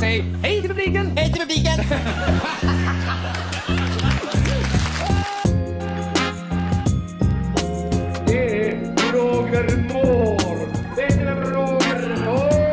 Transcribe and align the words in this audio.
Säg 0.00 0.24
hej 0.42 0.60
till 0.60 0.70
publiken! 0.70 1.06
Hej 1.16 1.32
till 1.32 1.42
publiken! 1.42 1.84
Det 8.26 8.68
är 8.68 9.12
Roger 9.12 9.76
Moore! 9.92 10.68
Det 10.96 11.02
är 11.02 11.34
Roger 11.36 12.24
Moore! 12.24 12.68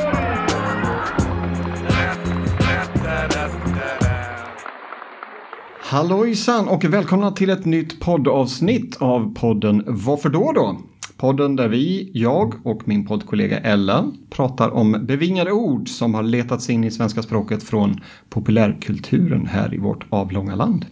Hallojsan 5.80 6.68
och 6.68 6.86
välkomna 6.86 7.32
till 7.32 7.50
ett 7.50 7.66
nytt 7.66 8.00
poddavsnitt 8.00 8.98
av 9.00 9.34
podden 9.36 9.84
Varför 9.88 10.30
då 10.30 10.52
då? 10.52 10.77
Podden 11.18 11.56
där 11.56 11.68
vi, 11.68 12.12
jag 12.14 12.54
och 12.64 12.88
min 12.88 13.06
poddkollega 13.06 13.60
Ella 13.60 14.12
pratar 14.30 14.70
om 14.70 15.06
bevingade 15.06 15.52
ord 15.52 15.90
som 15.90 16.14
har 16.14 16.23
letats 16.23 16.70
in 16.70 16.84
i 16.84 16.92
svenska 16.92 17.22
språket 17.22 17.64
från 17.64 18.00
populärkulturen 18.30 19.46
här 19.48 19.73
i 19.73 19.78
vårt 19.78 20.06
avlånga 20.09 20.56
land. 20.56 20.86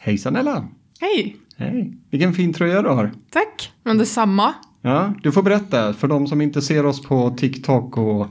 Hejsan 0.00 0.36
Ella! 0.36 0.68
Hej! 1.00 1.36
Hej! 1.56 1.98
Vilken 2.10 2.32
fin 2.32 2.52
tröja 2.52 2.82
du 2.82 2.88
har! 2.88 3.12
Tack! 3.30 3.72
Men 3.82 3.98
detsamma. 3.98 4.54
Ja, 4.82 5.14
du 5.22 5.32
får 5.32 5.42
berätta 5.42 5.92
för 5.92 6.08
de 6.08 6.26
som 6.26 6.40
inte 6.40 6.62
ser 6.62 6.86
oss 6.86 7.02
på 7.02 7.30
TikTok 7.30 7.98
och 7.98 8.26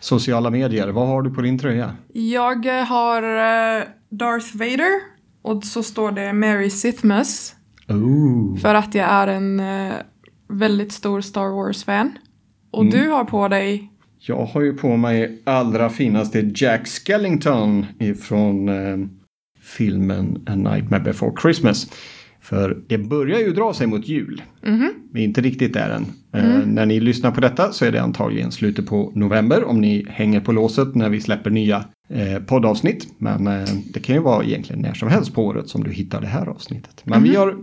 sociala 0.00 0.50
medier. 0.50 0.88
Vad 0.88 1.06
har 1.08 1.22
du 1.22 1.30
på 1.30 1.40
din 1.42 1.58
tröja? 1.58 1.96
Jag 2.12 2.78
eh, 2.80 2.84
har 2.84 3.22
eh, 3.22 3.82
Darth 4.10 4.56
Vader 4.56 4.90
och 5.42 5.64
så 5.64 5.82
står 5.82 6.12
det 6.12 6.32
Mary 6.32 6.70
Sithmas 6.70 7.54
Oh. 7.88 8.56
för 8.58 8.74
att 8.74 8.94
jag 8.94 9.08
är 9.08 9.26
en 9.26 9.60
eh, 9.60 9.94
väldigt 10.48 10.92
stor 10.92 11.20
Star 11.20 11.48
Wars-fan. 11.48 12.18
Och 12.70 12.86
du 12.90 13.08
har 13.08 13.24
på 13.24 13.48
dig 13.48 13.90
Jag 14.18 14.44
har 14.44 14.62
ju 14.62 14.72
på 14.72 14.96
mig 14.96 15.42
allra 15.44 15.90
finaste 15.90 16.50
Jack 16.54 16.88
Skellington 16.88 17.86
ifrån 17.98 18.68
eh, 18.68 19.08
filmen 19.60 20.44
A 20.46 20.54
Nightmare 20.54 21.00
Before 21.00 21.32
Christmas. 21.42 21.90
För 22.40 22.82
det 22.86 22.98
börjar 22.98 23.38
ju 23.38 23.52
dra 23.52 23.74
sig 23.74 23.86
mot 23.86 24.08
jul. 24.08 24.42
Vi 25.12 25.20
är 25.20 25.24
inte 25.24 25.40
riktigt 25.40 25.72
där 25.72 25.90
än. 25.90 26.06
Eh, 26.32 26.66
när 26.66 26.86
ni 26.86 27.00
lyssnar 27.00 27.30
på 27.30 27.40
detta 27.40 27.72
så 27.72 27.84
är 27.84 27.92
det 27.92 28.02
antagligen 28.02 28.52
slutet 28.52 28.86
på 28.86 29.12
november 29.14 29.64
om 29.64 29.80
ni 29.80 30.06
hänger 30.08 30.40
på 30.40 30.52
låset 30.52 30.94
när 30.94 31.08
vi 31.08 31.20
släpper 31.20 31.50
nya 31.50 31.84
eh, 32.08 32.42
poddavsnitt. 32.42 33.06
Men 33.18 33.46
eh, 33.46 33.68
det 33.94 34.00
kan 34.00 34.14
ju 34.14 34.20
vara 34.22 34.44
egentligen 34.44 34.82
när 34.82 34.94
som 34.94 35.08
helst 35.08 35.34
på 35.34 35.44
året 35.44 35.68
som 35.68 35.84
du 35.84 35.90
hittar 35.90 36.20
det 36.20 36.26
här 36.26 36.46
avsnittet. 36.46 37.02
Men 37.04 37.22
vi 37.22 37.36
har 37.36 37.56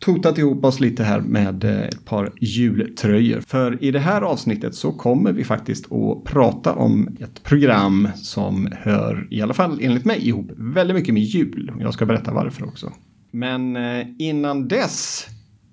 totat 0.00 0.38
ihop 0.38 0.64
oss 0.64 0.80
lite 0.80 1.04
här 1.04 1.20
med 1.20 1.64
eh, 1.64 1.80
ett 1.80 2.04
par 2.04 2.32
jultröjor. 2.40 3.40
För 3.40 3.84
i 3.84 3.90
det 3.90 3.98
här 3.98 4.22
avsnittet 4.22 4.74
så 4.74 4.92
kommer 4.92 5.32
vi 5.32 5.44
faktiskt 5.44 5.92
att 5.92 6.24
prata 6.24 6.74
om 6.74 7.16
ett 7.20 7.42
program 7.42 8.08
som 8.16 8.68
hör, 8.72 9.28
i 9.30 9.42
alla 9.42 9.54
fall 9.54 9.78
enligt 9.82 10.04
mig, 10.04 10.28
ihop 10.28 10.50
väldigt 10.56 10.96
mycket 10.96 11.14
med 11.14 11.22
jul. 11.22 11.72
Jag 11.80 11.94
ska 11.94 12.06
berätta 12.06 12.32
varför 12.32 12.64
också. 12.64 12.92
Men 13.30 13.76
eh, 13.76 14.06
innan 14.18 14.68
dess 14.68 15.26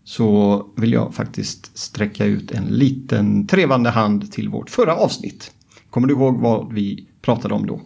så 0.03 0.65
vill 0.77 0.93
jag 0.93 1.13
faktiskt 1.13 1.77
sträcka 1.77 2.25
ut 2.25 2.51
en 2.51 2.65
liten 2.65 3.47
trevande 3.47 3.89
hand 3.89 4.31
till 4.31 4.49
vårt 4.49 4.69
förra 4.69 4.95
avsnitt. 4.95 5.51
Kommer 5.89 6.07
du 6.07 6.13
ihåg 6.13 6.39
vad 6.39 6.73
vi 6.73 7.07
pratade 7.21 7.53
om 7.53 7.67
då? 7.67 7.81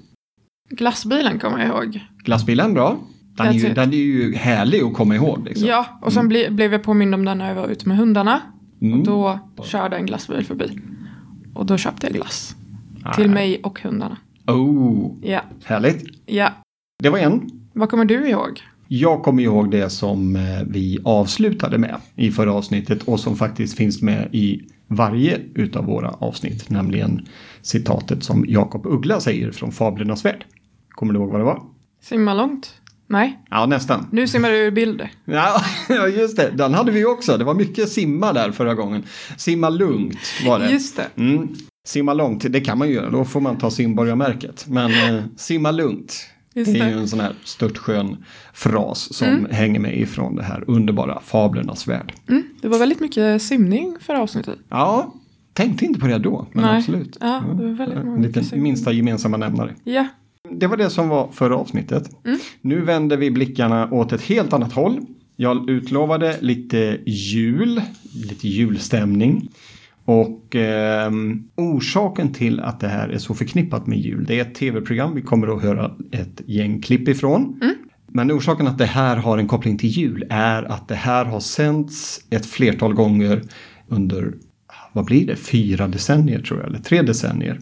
glassbilen 0.72 1.40
kommer 1.40 1.60
jag 1.60 1.68
ihåg. 1.68 2.00
Glassbilen, 2.24 2.74
bra. 2.74 3.00
Den 3.38 3.48
är, 3.48 3.52
ju, 3.54 3.74
den 3.74 3.94
är 3.94 3.98
ju 3.98 4.36
härlig 4.36 4.82
att 4.82 4.94
komma 4.94 5.16
ihåg. 5.16 5.46
Liksom. 5.46 5.68
Ja, 5.68 5.86
och 6.02 6.14
sen 6.14 6.28
ble, 6.28 6.50
blev 6.52 6.72
jag 6.72 6.84
påmind 6.84 7.16
om 7.16 7.26
den 7.26 7.38
när 7.38 7.48
jag 7.48 7.56
var 7.56 7.68
ute 7.68 7.88
med 7.88 7.98
hundarna. 7.98 8.42
Mm. 8.82 9.00
Och 9.00 9.06
då 9.06 9.40
körde 9.64 9.96
en 9.96 10.06
glassbil 10.06 10.46
förbi. 10.46 10.80
Och 11.54 11.66
då 11.66 11.78
köpte 11.78 12.08
jag 12.08 12.16
glass. 12.16 12.56
Ah. 13.04 13.14
Till 13.14 13.30
mig 13.30 13.60
och 13.64 13.80
hundarna. 13.82 14.18
Oh, 14.48 15.12
Ja, 15.22 15.42
härligt. 15.66 16.04
ja. 16.26 16.50
Det 17.04 17.10
var 17.10 17.20
en. 17.20 17.50
Vad 17.74 17.90
kommer 17.90 18.06
du 18.06 18.30
ihåg? 18.30 18.62
Jag 18.88 19.24
kommer 19.24 19.44
ihåg 19.44 19.72
det 19.72 19.90
som 19.90 20.36
eh, 20.36 20.42
vi 20.68 21.00
avslutade 21.04 21.78
med 21.78 21.96
i 22.16 22.32
förra 22.32 22.54
avsnittet 22.54 23.04
och 23.04 23.20
som 23.20 23.36
faktiskt 23.36 23.78
finns 23.78 24.02
med 24.02 24.30
i 24.32 24.62
varje 24.88 25.40
utav 25.56 25.86
våra 25.86 26.10
avsnitt, 26.10 26.70
nämligen 26.70 27.28
citatet 27.62 28.24
som 28.24 28.46
Jakob 28.48 28.86
Uggla 28.86 29.20
säger 29.20 29.52
från 29.52 29.72
Fablernas 29.72 30.26
värld. 30.26 30.46
Kommer 30.90 31.14
du 31.14 31.20
ihåg 31.20 31.30
vad 31.30 31.40
det 31.40 31.46
var? 31.46 31.64
Simma 32.02 32.34
långt? 32.34 32.81
Nej, 33.12 33.40
Ja, 33.50 33.66
nästan. 33.66 34.08
nu 34.12 34.28
simmar 34.28 34.50
du 34.50 34.56
ur 34.58 34.72
bild. 34.72 35.02
Ja, 35.26 35.62
just 36.08 36.38
det. 36.38 36.52
Den 36.56 36.74
hade 36.74 36.92
vi 36.92 37.06
också. 37.06 37.38
Det 37.38 37.44
var 37.44 37.54
mycket 37.54 37.90
simma 37.90 38.34
där 38.34 38.52
förra 38.52 38.74
gången. 38.76 39.04
Simma 39.38 39.70
lugnt 39.70 40.18
var 40.46 40.60
det. 40.60 40.70
Just 40.72 40.96
det. 40.98 41.08
Mm. 41.22 41.48
Simma 41.88 42.14
långt, 42.14 42.46
det 42.50 42.62
kan 42.62 42.78
man 42.78 42.88
ju 42.88 42.94
göra. 42.94 43.10
Då 43.10 43.26
får 43.26 43.42
man 43.42 43.58
ta 43.58 43.72
simborgarmärket. 43.72 44.66
Men 44.68 45.16
eh, 45.16 45.24
simma 45.38 45.72
lugnt. 45.72 46.28
Just 46.56 46.74
det 46.74 46.80
är 46.80 46.88
ju 46.90 46.98
en 46.98 47.08
sån 47.08 47.20
här 47.20 47.34
störtskön 47.44 48.24
fras 48.54 49.14
som 49.14 49.48
hänger 49.52 49.80
med 49.80 49.98
ifrån 50.00 50.36
det 50.36 50.44
här 50.44 50.64
underbara 50.68 51.20
fablernas 51.26 51.88
värld. 51.88 52.14
Mm, 52.30 52.44
det 52.62 52.68
var 52.68 52.80
väldigt 52.80 53.00
mycket 53.00 53.42
simning 53.42 53.98
förra 54.02 54.22
avsnittet. 54.22 54.60
Ja, 54.70 55.14
tänkte 55.54 55.86
inte 55.86 56.00
på 56.00 56.08
det 56.08 56.18
då, 56.18 56.48
men 56.54 56.64
Nej. 56.66 56.78
absolut. 56.78 57.18
Ja, 57.22 57.44
det 57.58 57.64
var 57.64 57.72
väldigt 57.74 58.06
mycket 58.06 58.46
simning. 58.46 58.64
minsta 58.64 58.92
gemensamma 58.92 59.38
nämnare. 59.38 59.76
Ja, 59.84 60.08
Det 60.50 60.68
var 60.68 60.78
det 60.78 60.90
som 60.90 61.10
var 61.10 61.32
förra 61.32 61.56
avsnittet. 61.56 62.10
Nu 62.62 62.82
vänder 62.82 63.18
vi 63.18 63.32
blickarna 63.32 63.92
åt 63.92 64.14
ett 64.14 64.22
helt 64.22 64.54
annat 64.54 64.74
håll. 64.74 65.02
Jag 65.36 65.70
utlovade 65.70 66.38
lite 66.42 67.00
jul, 67.06 67.82
lite 68.30 68.48
julstämning. 68.48 69.50
Och 70.06 70.56
ehm, 70.56 71.44
orsaken 71.56 72.34
till 72.34 72.60
att 72.60 72.80
det 72.80 72.88
här 72.88 73.10
är 73.10 73.18
så 73.18 73.34
förknippat 73.34 73.88
med 73.88 74.00
jul, 74.00 74.26
det 74.26 74.40
är 74.40 74.42
ett 74.42 74.56
tv-program 74.56 75.16
vi 75.16 75.22
kommer 75.22 75.56
att 75.56 75.64
höra 75.64 75.92
ett 76.12 76.42
gäng 76.46 76.82
klipp 76.82 77.08
ifrån. 77.08 77.60
Men 78.08 78.32
orsaken 78.32 78.68
att 78.68 78.78
det 78.78 78.86
här 78.86 79.18
har 79.18 79.38
en 79.38 79.48
koppling 79.48 79.78
till 79.78 79.90
jul 79.90 80.26
är 80.30 80.64
att 80.64 80.88
det 80.88 80.96
här 80.96 81.26
har 81.26 81.40
sänds 81.40 82.22
ett 82.30 82.46
flertal 82.46 82.94
gånger 82.94 83.42
under, 83.88 84.34
vad 84.94 85.06
blir 85.06 85.28
det, 85.28 85.36
fyra 85.36 85.88
decennier 85.88 86.42
tror 86.42 86.60
jag, 86.60 86.70
eller 86.70 86.80
tre 86.80 87.02
decennier. 87.02 87.60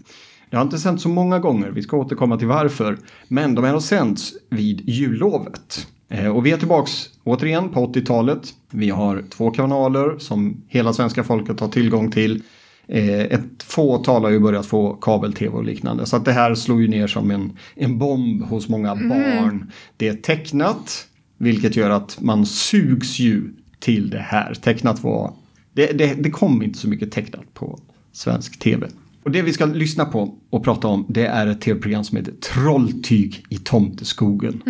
Det 0.50 0.56
har 0.56 0.64
inte 0.64 0.78
sänts 0.78 1.02
så 1.02 1.08
många 1.08 1.38
gånger, 1.38 1.70
vi 1.70 1.82
ska 1.82 1.96
återkomma 1.96 2.36
till 2.36 2.46
varför. 2.48 2.98
Men 3.28 3.54
de 3.54 3.64
har 3.64 3.80
sänts 3.80 4.32
vid 4.50 4.88
jullovet. 4.88 5.86
Eh, 6.08 6.26
Och 6.36 6.46
vi 6.46 6.50
är 6.50 6.56
tillbaks 6.56 7.08
återigen 7.24 7.68
på 7.68 7.86
80-talet. 7.86 8.54
Vi 8.70 8.90
har 8.90 9.24
två 9.30 9.50
kanaler 9.50 10.18
som 10.18 10.62
hela 10.68 10.92
svenska 10.92 11.24
folket 11.24 11.60
har 11.60 11.68
tillgång 11.68 12.10
till. 12.10 12.42
Eh, 12.88 13.20
Ett 13.20 13.62
fåtal 13.62 14.22
har 14.22 14.30
ju 14.30 14.38
börjat 14.40 14.66
få 14.66 14.92
kabel-tv 14.94 15.56
och 15.56 15.64
liknande. 15.64 16.06
Så 16.06 16.16
att 16.16 16.24
det 16.24 16.32
här 16.32 16.54
slår 16.54 16.80
ju 16.82 16.88
ner 16.88 17.06
som 17.06 17.30
en, 17.30 17.52
en 17.74 17.98
bomb 17.98 18.42
hos 18.42 18.68
många 18.68 18.94
barn. 18.94 19.72
Det 19.96 20.08
är 20.08 20.14
tecknat, 20.14 21.06
vilket 21.38 21.76
gör 21.76 21.90
att 21.90 22.18
man 22.20 22.46
sugs 22.46 23.18
ju 23.18 23.42
till 23.78 24.10
det 24.10 24.18
här. 24.18 24.54
Tecknat 24.54 25.02
var... 25.02 25.32
Det, 25.72 25.86
det, 25.98 26.14
det 26.14 26.30
kom 26.30 26.62
inte 26.62 26.78
så 26.78 26.88
mycket 26.88 27.12
tecknat 27.12 27.54
på 27.54 27.78
svensk 28.12 28.58
tv. 28.58 28.88
Och 29.22 29.30
det 29.30 29.42
vi 29.42 29.52
ska 29.52 29.66
lyssna 29.66 30.04
på 30.04 30.34
och 30.50 30.64
prata 30.64 30.88
om 30.88 31.06
det 31.08 31.26
är 31.26 31.46
ett 31.46 31.60
tv-program 31.60 32.04
som 32.04 32.16
heter 32.16 32.32
Trolltyg 32.32 33.44
i 33.48 33.56
tomteskogen. 33.58 34.62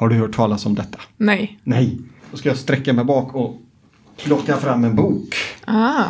Har 0.00 0.08
du 0.08 0.16
hört 0.16 0.32
talas 0.34 0.66
om 0.66 0.74
detta? 0.74 0.98
nej. 1.16 1.58
Nej. 1.64 1.98
Då 2.30 2.36
ska 2.36 2.48
jag 2.48 2.58
sträcka 2.58 2.92
mig 2.92 3.04
bak 3.04 3.34
och 3.34 3.56
plocka 4.24 4.56
fram 4.56 4.84
en 4.84 4.96
bok. 4.96 5.34
Ah, 5.64 6.04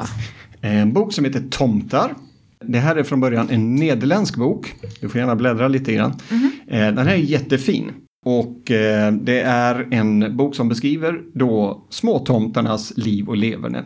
En 0.60 0.92
bok 0.92 1.12
som 1.12 1.24
heter 1.24 1.42
Tomtar. 1.50 2.14
Det 2.64 2.78
här 2.78 2.96
är 2.96 3.02
från 3.02 3.20
början 3.20 3.48
en 3.50 3.74
nederländsk 3.74 4.36
bok. 4.36 4.74
Du 5.00 5.08
får 5.08 5.18
gärna 5.20 5.36
bläddra 5.36 5.68
lite 5.68 5.92
grann. 5.92 6.12
Eh, 6.66 6.78
Den 6.80 6.98
här 6.98 7.06
är 7.14 7.16
jättefin. 7.16 7.90
Och 8.26 8.70
eh, 8.70 9.12
det 9.12 9.40
är 9.40 9.88
en 9.90 10.36
bok 10.36 10.54
som 10.54 10.68
beskriver 10.68 11.20
då 11.34 11.84
småtomtarnas 11.90 12.92
liv 12.96 13.28
och 13.28 13.36
leverne. 13.36 13.84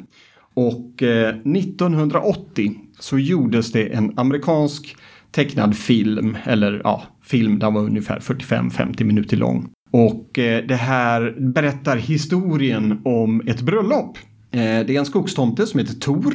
Och 0.56 1.02
eh, 1.02 1.28
1980 1.28 2.74
så 2.98 3.18
gjordes 3.18 3.72
det 3.72 3.94
en 3.94 4.18
amerikansk 4.18 4.96
tecknad 5.30 5.76
film, 5.76 6.36
eller 6.44 6.80
ja, 6.84 7.02
film, 7.22 7.58
den 7.58 7.74
var 7.74 7.80
ungefär 7.80 8.20
45-50 8.20 9.04
minuter 9.04 9.36
lång. 9.36 9.68
Och 9.90 10.38
eh, 10.38 10.64
det 10.66 10.76
här 10.76 11.34
berättar 11.38 11.96
historien 11.96 13.00
om 13.04 13.42
ett 13.46 13.60
bröllop. 13.60 14.18
Eh, 14.50 14.60
det 14.60 14.90
är 14.90 14.98
en 14.98 15.06
skogstomte 15.06 15.66
som 15.66 15.80
heter 15.80 15.94
Tor 15.94 16.34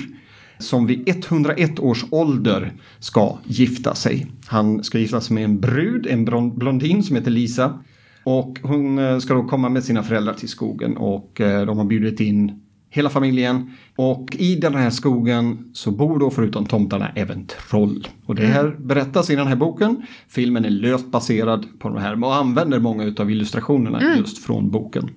som 0.60 0.86
vid 0.88 1.10
101 1.10 1.80
års 1.80 2.06
ålder 2.10 2.74
ska 3.00 3.38
gifta 3.44 3.95
sig. 3.95 4.28
Han 4.45 4.84
ska 4.84 5.00
gifta 5.00 5.22
sig 5.22 5.34
med 5.36 5.44
en 5.44 5.60
brud, 5.60 6.07
en 6.07 6.25
blondin 6.56 7.04
som 7.04 7.16
heter 7.16 7.31
Lisa. 7.31 7.80
Och 8.24 8.60
hon 8.63 9.00
eh, 9.00 9.18
ska 9.18 9.34
då 9.34 9.44
komma 9.44 9.69
med 9.69 9.84
sina 9.84 10.04
föräldrar 10.04 10.34
till 10.34 10.50
skogen 10.50 10.98
och 10.98 11.42
eh, 11.42 11.66
de 11.66 11.78
har 11.78 11.86
bjudit 11.86 12.19
in 12.19 12.62
hela 12.92 13.10
familjen. 13.10 13.72
Och 13.96 14.36
i 14.40 14.56
den 14.56 14.76
här 14.76 14.90
skogen 14.90 15.72
så 15.74 15.92
bor 15.92 16.20
då 16.20 16.30
förutom 16.30 16.66
tomtarna 16.66 17.12
även 17.16 17.46
troll. 17.46 18.08
Och 18.26 18.36
det 18.36 18.46
här 18.46 18.76
berättas 18.80 19.30
i 19.30 19.36
den 19.36 19.48
här 19.48 19.56
boken. 19.56 20.02
Filmen 20.28 20.66
är 20.66 20.70
löst 20.70 21.12
baserad 21.12 21.66
på 21.80 21.90
de 21.90 21.98
här 21.98 22.24
och 22.24 22.36
använder 22.36 22.80
många 22.80 23.16
av 23.20 23.32
illustrationerna 23.32 24.18
just 24.18 24.38
från 24.38 24.72
boken. 24.72 25.10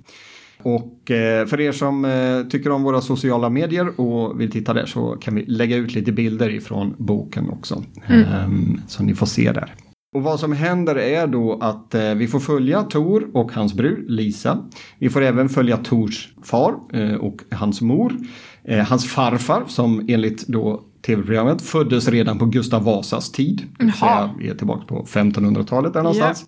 Och 0.62 1.10
eh, 1.10 1.46
för 1.46 1.60
er 1.60 1.72
som 1.72 2.04
eh, 2.04 2.42
tycker 2.50 2.70
om 2.70 2.82
våra 2.82 3.00
sociala 3.00 3.50
medier 3.50 4.00
och 4.00 4.40
vill 4.40 4.50
titta 4.50 4.74
där 4.74 4.86
så 4.86 5.16
kan 5.20 5.34
vi 5.34 5.44
lägga 5.46 5.76
ut 5.76 5.94
lite 5.94 6.12
bilder 6.12 6.50
ifrån 6.50 6.94
boken 6.98 7.50
också. 7.50 7.84
Ehm, 8.06 8.80
så 8.88 9.02
ni 9.02 9.14
får 9.14 9.26
se 9.26 9.52
där. 9.52 9.74
Och 10.14 10.22
vad 10.22 10.40
som 10.40 10.52
händer 10.52 10.96
är 10.98 11.26
då 11.26 11.58
att 11.60 11.94
eh, 11.94 12.14
vi 12.14 12.26
får 12.26 12.40
följa 12.40 12.82
Tor 12.82 13.30
och 13.32 13.52
hans 13.52 13.74
bror 13.74 14.04
Lisa. 14.08 14.58
Vi 14.98 15.10
får 15.10 15.22
även 15.22 15.48
följa 15.48 15.76
Tors 15.76 16.28
far 16.42 16.74
eh, 16.92 17.14
och 17.14 17.36
hans 17.50 17.80
mor. 17.80 18.16
Eh, 18.64 18.78
hans 18.78 19.08
farfar 19.08 19.64
som 19.66 20.06
enligt 20.08 20.46
då 20.46 20.82
tv-programmet 21.06 21.62
föddes 21.62 22.08
redan 22.08 22.38
på 22.38 22.46
Gustav 22.46 22.84
Vasas 22.84 23.32
tid. 23.32 23.62
Jaha. 23.78 24.30
vi 24.38 24.48
är 24.48 24.54
tillbaka 24.54 24.84
på 24.84 25.04
1500-talet 25.04 25.92
där 25.92 26.02
någonstans. 26.02 26.44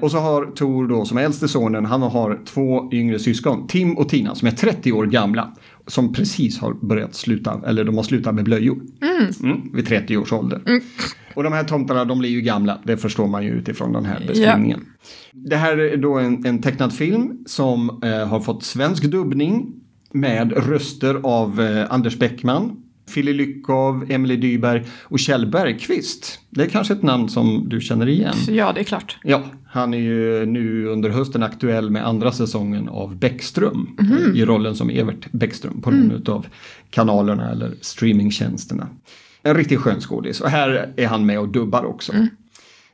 Och 0.00 0.10
så 0.10 0.18
har 0.18 0.46
Tor 0.46 0.88
då 0.88 1.04
som 1.04 1.18
äldste 1.18 1.48
sonen, 1.48 1.84
han 1.84 2.02
har 2.02 2.40
två 2.46 2.92
yngre 2.92 3.18
syskon, 3.18 3.66
Tim 3.66 3.98
och 3.98 4.08
Tina, 4.08 4.34
som 4.34 4.48
är 4.48 4.52
30 4.52 4.92
år 4.92 5.06
gamla. 5.06 5.54
Som 5.86 6.12
precis 6.12 6.60
har 6.60 6.74
börjat 6.86 7.14
sluta, 7.14 7.60
eller 7.66 7.84
de 7.84 7.96
har 7.96 8.02
slutat 8.02 8.34
med 8.34 8.44
blöjor. 8.44 8.80
Mm, 9.42 9.70
vid 9.72 9.86
30 9.86 10.16
års 10.16 10.32
ålder. 10.32 10.62
Och 11.34 11.42
de 11.42 11.52
här 11.52 11.64
tomtarna, 11.64 12.04
de 12.04 12.18
blir 12.18 12.30
ju 12.30 12.40
gamla, 12.40 12.78
det 12.84 12.96
förstår 12.96 13.26
man 13.26 13.44
ju 13.44 13.50
utifrån 13.50 13.92
den 13.92 14.04
här 14.04 14.24
beskrivningen. 14.28 14.84
Det 15.32 15.56
här 15.56 15.76
är 15.78 15.96
då 15.96 16.18
en, 16.18 16.46
en 16.46 16.62
tecknad 16.62 16.92
film 16.92 17.38
som 17.46 18.00
eh, 18.04 18.28
har 18.28 18.40
fått 18.40 18.62
svensk 18.64 19.04
dubbning 19.04 19.72
med 20.12 20.52
röster 20.68 21.20
av 21.22 21.60
eh, 21.60 21.86
Anders 21.92 22.18
Bäckman, 22.18 22.76
Fille 23.08 23.32
Lyckov, 23.32 24.06
Emily 24.10 24.36
Dyberg 24.36 24.84
och 25.02 25.18
Kjell 25.18 25.46
Bergqvist. 25.50 26.38
Det 26.50 26.62
är 26.62 26.66
kanske 26.68 26.92
ett 26.94 27.02
namn 27.02 27.28
som 27.28 27.68
du 27.68 27.80
känner 27.80 28.08
igen. 28.08 28.34
Ja, 28.48 28.72
det 28.72 28.80
är 28.80 28.84
klart. 28.84 29.18
Ja, 29.24 29.42
han 29.66 29.94
är 29.94 29.98
ju 29.98 30.46
nu 30.46 30.86
under 30.86 31.10
hösten 31.10 31.42
aktuell 31.42 31.90
med 31.90 32.06
andra 32.06 32.32
säsongen 32.32 32.88
av 32.88 33.16
Bäckström 33.16 33.88
Mhm. 34.00 34.36
i 34.36 34.44
rollen 34.44 34.74
som 34.76 34.90
Evert 34.90 35.32
Bäckström 35.32 35.80
på 35.82 35.90
någon 35.90 36.00
Mm. 36.10 36.22
av 36.26 36.46
kanalerna 36.90 37.50
eller 37.50 37.70
streamingtjänsterna. 37.80 38.86
En 39.42 39.54
riktigt 39.54 39.80
skön 39.80 40.00
skådis 40.00 40.40
och 40.40 40.48
här 40.48 40.92
är 40.96 41.06
han 41.06 41.26
med 41.26 41.38
och 41.38 41.48
dubbar 41.48 41.84
också. 41.84 42.12
Mm. 42.12 42.28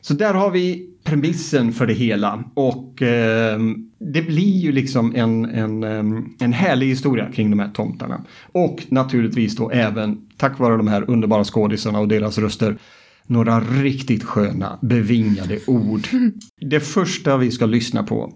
Så 0.01 0.15
där 0.15 0.35
har 0.35 0.51
vi 0.51 0.91
premissen 1.05 1.73
för 1.73 1.87
det 1.87 1.95
hela 1.95 2.45
och 2.55 3.03
ehm, 3.03 3.91
det 3.99 4.23
blir 4.23 4.57
ju 4.57 4.73
liksom 4.73 5.15
en, 5.15 5.45
en, 5.45 5.83
ehm, 5.83 6.29
en 6.41 6.53
härlig 6.53 6.87
historia 6.87 7.33
kring 7.33 7.51
de 7.51 7.59
här 7.59 7.69
tomtarna. 7.69 8.25
Och 8.53 8.87
naturligtvis 8.89 9.57
då 9.57 9.71
även 9.71 10.29
tack 10.37 10.59
vare 10.59 10.77
de 10.77 10.89
här 10.89 11.11
underbara 11.11 11.45
skådisarna 11.45 12.01
och 12.01 12.09
deras 12.09 12.39
röster 12.39 12.79
några 13.27 13.61
riktigt 13.61 14.25
sköna 14.25 14.79
bevingade 14.83 15.59
ord. 15.67 16.09
Det 16.61 16.81
första 16.81 17.37
vi 17.37 17.51
ska 17.51 17.67
lyssna 17.67 18.03
på 18.03 18.33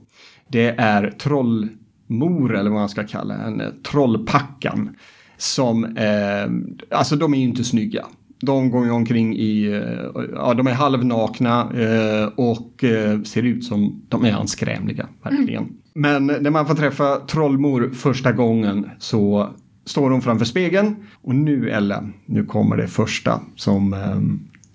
det 0.53 0.75
är 0.79 1.11
trollmor 1.11 2.56
eller 2.56 2.70
vad 2.70 2.81
man 2.81 2.88
ska 2.88 3.06
kalla 3.06 3.37
henne, 3.37 3.73
trollpackan. 3.82 4.97
Som, 5.43 5.85
eh, 5.85 6.97
alltså 6.99 7.17
de 7.17 7.35
är 7.35 7.39
ju 7.39 7.44
inte 7.44 7.65
snygga. 7.65 8.06
De 8.41 8.71
går 8.71 8.85
ju 8.85 8.91
omkring 8.91 9.37
i, 9.37 9.73
eh, 9.73 10.23
ja 10.35 10.55
de 10.55 10.67
är 10.67 10.73
halvnakna 10.73 11.61
eh, 11.61 12.29
och 12.37 12.85
eh, 12.85 13.23
ser 13.23 13.43
ut 13.43 13.65
som 13.65 14.03
de 14.09 14.25
är 14.25 14.33
anskrämliga, 14.33 15.09
verkligen. 15.23 15.69
Men 15.94 16.27
när 16.27 16.50
man 16.50 16.67
får 16.67 16.75
träffa 16.75 17.17
trollmor 17.17 17.91
första 17.94 18.33
gången 18.33 18.91
så 18.99 19.50
står 19.85 20.11
hon 20.11 20.23
framför 20.23 20.44
spegeln 20.44 20.97
och 21.23 21.35
nu 21.35 21.71
Ella, 21.71 22.05
nu 22.27 22.44
kommer 22.44 22.77
det 22.77 22.89
första 22.89 23.41
som 23.56 23.93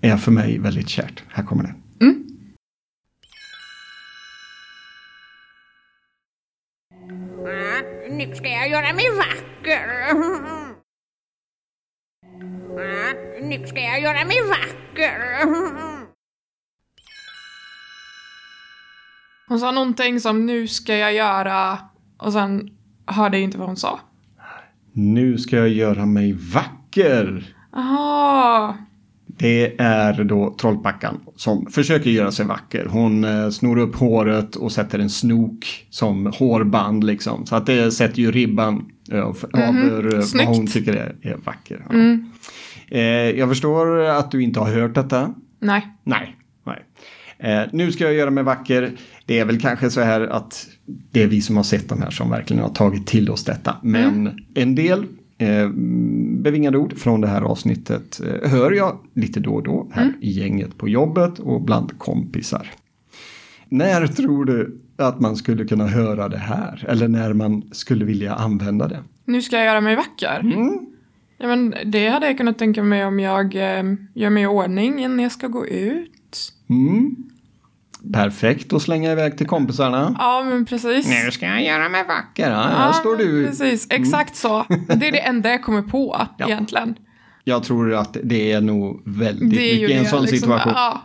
eh, 0.00 0.10
är 0.12 0.16
för 0.16 0.32
mig 0.32 0.58
väldigt 0.58 0.88
kärt. 0.88 1.24
Här 1.28 1.44
kommer 1.44 1.62
det. 1.62 1.74
Nu 8.10 8.34
ska 8.34 8.48
jag 8.48 8.68
göra 8.70 8.92
mig 8.92 9.04
vacker. 9.16 10.14
Nu 13.42 13.66
ska 13.66 13.80
jag 13.80 14.00
göra 14.00 14.24
mig 14.24 14.36
vacker. 14.48 15.44
Hon 19.48 19.60
sa 19.60 19.70
någonting 19.70 20.20
som 20.20 20.46
nu 20.46 20.68
ska 20.68 20.96
jag 20.96 21.14
göra 21.14 21.78
och 22.18 22.32
sen 22.32 22.70
hörde 23.06 23.36
jag 23.36 23.44
inte 23.44 23.58
vad 23.58 23.66
hon 23.66 23.76
sa. 23.76 24.00
Nu 24.92 25.38
ska 25.38 25.56
jag 25.56 25.68
göra 25.68 26.06
mig 26.06 26.32
vacker. 26.32 27.54
Aha. 27.72 28.76
Det 29.38 29.74
är 29.80 30.24
då 30.24 30.54
Trollpackan 30.60 31.20
som 31.36 31.66
försöker 31.66 32.10
göra 32.10 32.32
sig 32.32 32.46
vacker. 32.46 32.86
Hon 32.90 33.24
eh, 33.24 33.50
snor 33.50 33.78
upp 33.78 33.96
håret 33.96 34.56
och 34.56 34.72
sätter 34.72 34.98
en 34.98 35.10
snok 35.10 35.86
som 35.90 36.32
hårband 36.38 37.04
liksom. 37.04 37.46
Så 37.46 37.56
att 37.56 37.66
det 37.66 37.92
sätter 37.92 38.18
ju 38.22 38.32
ribban 38.32 38.84
eh, 39.12 39.30
f- 39.36 39.44
över 39.54 40.14
eh, 40.14 40.24
vad 40.46 40.56
hon 40.56 40.66
tycker 40.66 40.92
är, 40.92 41.16
är 41.22 41.36
vacker. 41.44 41.84
Ja. 41.90 41.96
Eh, 42.98 43.02
jag 43.38 43.48
förstår 43.48 43.98
att 44.04 44.30
du 44.30 44.42
inte 44.42 44.60
har 44.60 44.72
hört 44.74 44.94
detta. 44.94 45.34
Nej. 45.60 45.86
Nej. 46.04 46.36
nej. 46.66 46.82
Eh, 47.38 47.68
nu 47.72 47.92
ska 47.92 48.04
jag 48.04 48.14
göra 48.14 48.30
mig 48.30 48.44
vacker. 48.44 48.92
Det 49.26 49.38
är 49.38 49.44
väl 49.44 49.60
kanske 49.60 49.90
så 49.90 50.00
här 50.00 50.20
att 50.20 50.66
det 51.12 51.22
är 51.22 51.26
vi 51.26 51.40
som 51.40 51.56
har 51.56 51.64
sett 51.64 51.88
de 51.88 52.02
här 52.02 52.10
som 52.10 52.30
verkligen 52.30 52.62
har 52.62 52.70
tagit 52.70 53.06
till 53.06 53.30
oss 53.30 53.44
detta. 53.44 53.76
Men 53.82 54.40
en 54.54 54.74
del 54.74 55.04
eh, 55.38 55.68
bevingade 56.42 56.78
ord 56.78 56.98
från 56.98 57.20
det 57.20 57.28
här 57.28 57.42
avsnittet 57.42 58.20
eh, 58.20 58.50
hör 58.50 58.72
jag 58.72 58.98
lite 59.14 59.40
då 59.40 59.54
och 59.54 59.62
då 59.62 59.88
här 59.92 60.12
i 60.20 60.30
gänget 60.30 60.78
på 60.78 60.88
jobbet 60.88 61.38
och 61.38 61.60
bland 61.62 61.98
kompisar. 61.98 62.70
När 63.68 64.06
tror 64.06 64.44
du 64.44 64.80
att 64.96 65.20
man 65.20 65.36
skulle 65.36 65.64
kunna 65.64 65.86
höra 65.86 66.28
det 66.28 66.38
här? 66.38 66.84
Eller 66.88 67.08
när 67.08 67.32
man 67.32 67.62
skulle 67.72 68.04
vilja 68.04 68.34
använda 68.34 68.88
det? 68.88 69.02
Nu 69.24 69.42
ska 69.42 69.56
jag 69.56 69.64
göra 69.64 69.80
mig 69.80 69.96
vacker. 69.96 70.40
Mm. 70.40 70.86
Ja, 71.38 71.46
men 71.46 71.74
det 71.86 72.08
hade 72.08 72.26
jag 72.26 72.38
kunnat 72.38 72.58
tänka 72.58 72.82
mig 72.82 73.04
om 73.04 73.20
jag 73.20 73.54
eh, 73.54 73.84
gör 74.14 74.30
mig 74.30 74.42
i 74.42 74.46
ordning 74.46 74.98
innan 74.98 75.18
jag 75.18 75.32
ska 75.32 75.46
gå 75.46 75.66
ut. 75.66 76.52
Mm. 76.68 77.16
Perfekt 78.12 78.72
att 78.72 78.82
slänga 78.82 79.12
iväg 79.12 79.38
till 79.38 79.46
kompisarna. 79.46 80.16
Ja, 80.18 80.44
men 80.48 80.64
precis. 80.64 81.08
Nu 81.24 81.30
ska 81.30 81.46
jag 81.46 81.64
göra 81.64 81.88
mig 81.88 82.04
vacker. 82.08 82.50
Ja, 82.50 82.56
här 82.62 82.92
står 82.92 83.16
du. 83.16 83.46
Precis, 83.46 83.86
exakt 83.90 84.36
så. 84.36 84.64
Det 84.86 85.08
är 85.08 85.12
det 85.12 85.20
enda 85.20 85.50
jag 85.50 85.62
kommer 85.62 85.82
på 85.82 86.26
Ja. 86.38 86.46
egentligen. 86.46 86.94
Jag 87.44 87.62
tror 87.64 87.94
att 87.94 88.16
det 88.24 88.52
är 88.52 88.60
nog 88.60 89.02
väldigt 89.04 89.50
Det 89.50 89.70
är 89.70 89.74
mycket 89.74 89.90
i 89.90 89.92
en 89.92 90.06
sån 90.06 90.22
liksom, 90.22 90.38
situation. 90.38 90.72
Ja, 90.74 91.02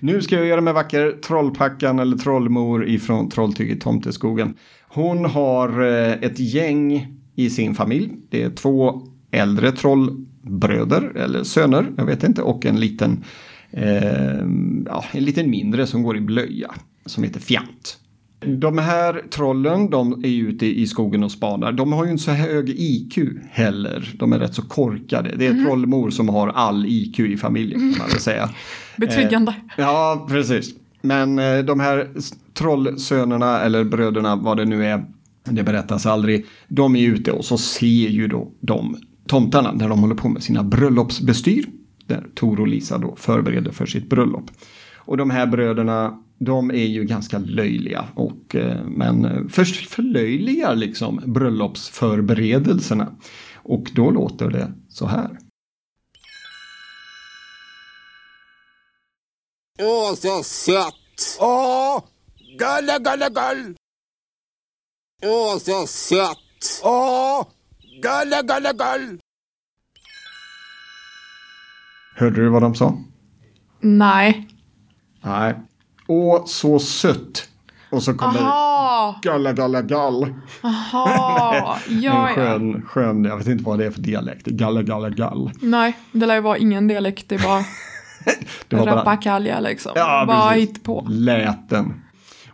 Nu 0.00 0.22
ska 0.22 0.34
jag 0.36 0.46
göra 0.46 0.60
mig 0.60 0.72
vacker. 0.72 1.12
Trollpackan 1.12 1.98
eller 1.98 2.16
trollmor 2.16 2.88
ifrån 2.88 3.30
Trolltyg 3.30 3.70
i 3.70 3.76
Tomteskogen. 3.80 4.54
Hon 4.88 5.24
har 5.24 5.82
eh, 5.82 6.12
ett 6.12 6.38
gäng 6.38 7.08
i 7.36 7.50
sin 7.50 7.74
familj. 7.74 8.10
Det 8.30 8.42
är 8.42 8.50
två 8.50 9.02
äldre 9.30 9.72
trollbröder 9.72 11.12
eller 11.16 11.44
söner, 11.44 11.86
jag 11.96 12.04
vet 12.04 12.24
inte, 12.24 12.42
och 12.42 12.66
en 12.66 12.80
liten, 12.80 13.24
ja, 14.86 15.04
en 15.12 15.24
liten 15.24 15.50
mindre 15.50 15.86
som 15.86 16.02
går 16.02 16.16
i 16.16 16.20
blöja 16.20 16.74
som 17.06 17.24
heter 17.24 17.40
Fjant. 17.40 17.98
De 18.46 18.78
här 18.78 19.22
trollen, 19.30 19.90
de 19.90 20.24
är 20.24 20.28
ute 20.28 20.66
i 20.66 20.86
skogen 20.86 21.24
och 21.24 21.32
spanar. 21.32 21.72
De 21.72 21.92
har 21.92 22.04
ju 22.04 22.10
inte 22.10 22.22
så 22.22 22.30
hög 22.30 22.68
IQ 22.68 23.18
heller. 23.50 24.14
De 24.18 24.32
är 24.32 24.38
rätt 24.38 24.54
så 24.54 24.62
korkade. 24.62 25.34
Det 25.36 25.46
är 25.46 25.64
trollmor 25.64 26.10
som 26.10 26.28
har 26.28 26.48
all 26.48 26.86
IQ 26.86 27.20
i 27.20 27.36
familjen 27.36 27.80
kan 27.80 27.98
man 27.98 28.08
väl 28.08 28.20
säga. 28.20 28.50
betryggande. 28.96 29.54
Ja, 29.76 30.26
precis. 30.28 30.74
Men 31.02 31.38
eh, 31.38 31.58
de 31.58 31.80
här 31.80 32.08
trollsönerna 32.54 33.60
eller 33.60 33.84
bröderna, 33.84 34.36
vad 34.36 34.56
det 34.56 34.64
nu 34.64 34.86
är, 34.86 35.04
det 35.44 35.62
berättas 35.62 36.06
aldrig. 36.06 36.46
De 36.68 36.96
är 36.96 37.06
ute 37.06 37.32
och 37.32 37.44
så 37.44 37.58
ser 37.58 38.08
ju 38.08 38.28
då 38.28 38.52
de 38.60 38.96
tomtarna 39.26 39.72
när 39.72 39.88
de 39.88 39.98
håller 40.00 40.14
på 40.14 40.28
med 40.28 40.42
sina 40.42 40.62
bröllopsbestyr. 40.62 41.64
Där 42.10 42.26
Tor 42.34 42.60
och 42.60 42.68
Lisa 42.68 42.98
då 42.98 43.16
förbereder 43.16 43.72
för 43.72 43.86
sitt 43.86 44.08
bröllop. 44.08 44.50
Och 44.96 45.16
de 45.16 45.30
här 45.30 45.46
bröderna, 45.46 46.22
de 46.38 46.70
är 46.70 46.86
ju 46.86 47.04
ganska 47.04 47.38
löjliga 47.38 48.08
och 48.14 48.54
eh, 48.56 48.84
men 48.84 49.24
eh, 49.24 49.48
för, 49.48 49.64
förlöjligar 49.64 50.76
liksom 50.76 51.22
bröllopsförberedelserna. 51.26 53.16
Och 53.54 53.90
då 53.94 54.10
låter 54.10 54.50
det 54.50 54.72
så 54.88 55.06
här. 55.06 55.38
Åh, 59.82 60.14
så 60.14 60.42
sött! 60.42 61.38
Åh, 61.40 62.04
gulle, 62.58 62.98
gulle, 62.98 63.28
gull! 63.28 63.74
Åh, 65.22 65.58
så 65.58 65.86
sött! 65.86 66.80
Åh, 66.84 67.46
gulle, 68.02 68.42
gulle, 68.42 68.72
gull! 68.72 69.20
Hörde 72.14 72.36
du 72.42 72.48
vad 72.48 72.62
de 72.62 72.74
sa? 72.74 72.94
Nej. 73.80 74.48
Nej. 75.22 75.54
Åh, 76.06 76.42
så 76.46 76.78
sött. 76.78 77.46
Och 77.90 78.02
så 78.02 78.14
kommer 78.14 78.40
galla, 79.22 79.52
galla, 79.52 79.82
gall. 79.82 80.34
aha. 80.62 81.78
en 81.88 82.00
Ja, 82.02 82.28
ja. 82.30 82.34
skön, 82.34 82.82
skön, 82.82 83.24
jag 83.24 83.36
vet 83.36 83.46
inte 83.46 83.64
vad 83.64 83.78
det 83.78 83.86
är 83.86 83.90
för 83.90 84.00
dialekt. 84.00 84.46
Galla, 84.46 84.82
galla, 84.82 85.10
gall. 85.10 85.50
Nej, 85.60 85.96
det 86.12 86.26
lär 86.26 86.34
ju 86.34 86.40
vara 86.40 86.58
ingen 86.58 86.88
dialekt. 86.88 87.28
Det 87.28 87.34
är 87.34 87.38
bara 87.42 87.64
Det 88.68 88.76
var 88.76 88.86
bara 88.86 88.96
rappakalja 88.96 89.60
liksom. 89.60 89.92
Ja, 89.94 90.24
bara 90.26 90.50
hitt 90.50 90.84
på. 90.84 91.06
läten. 91.08 91.94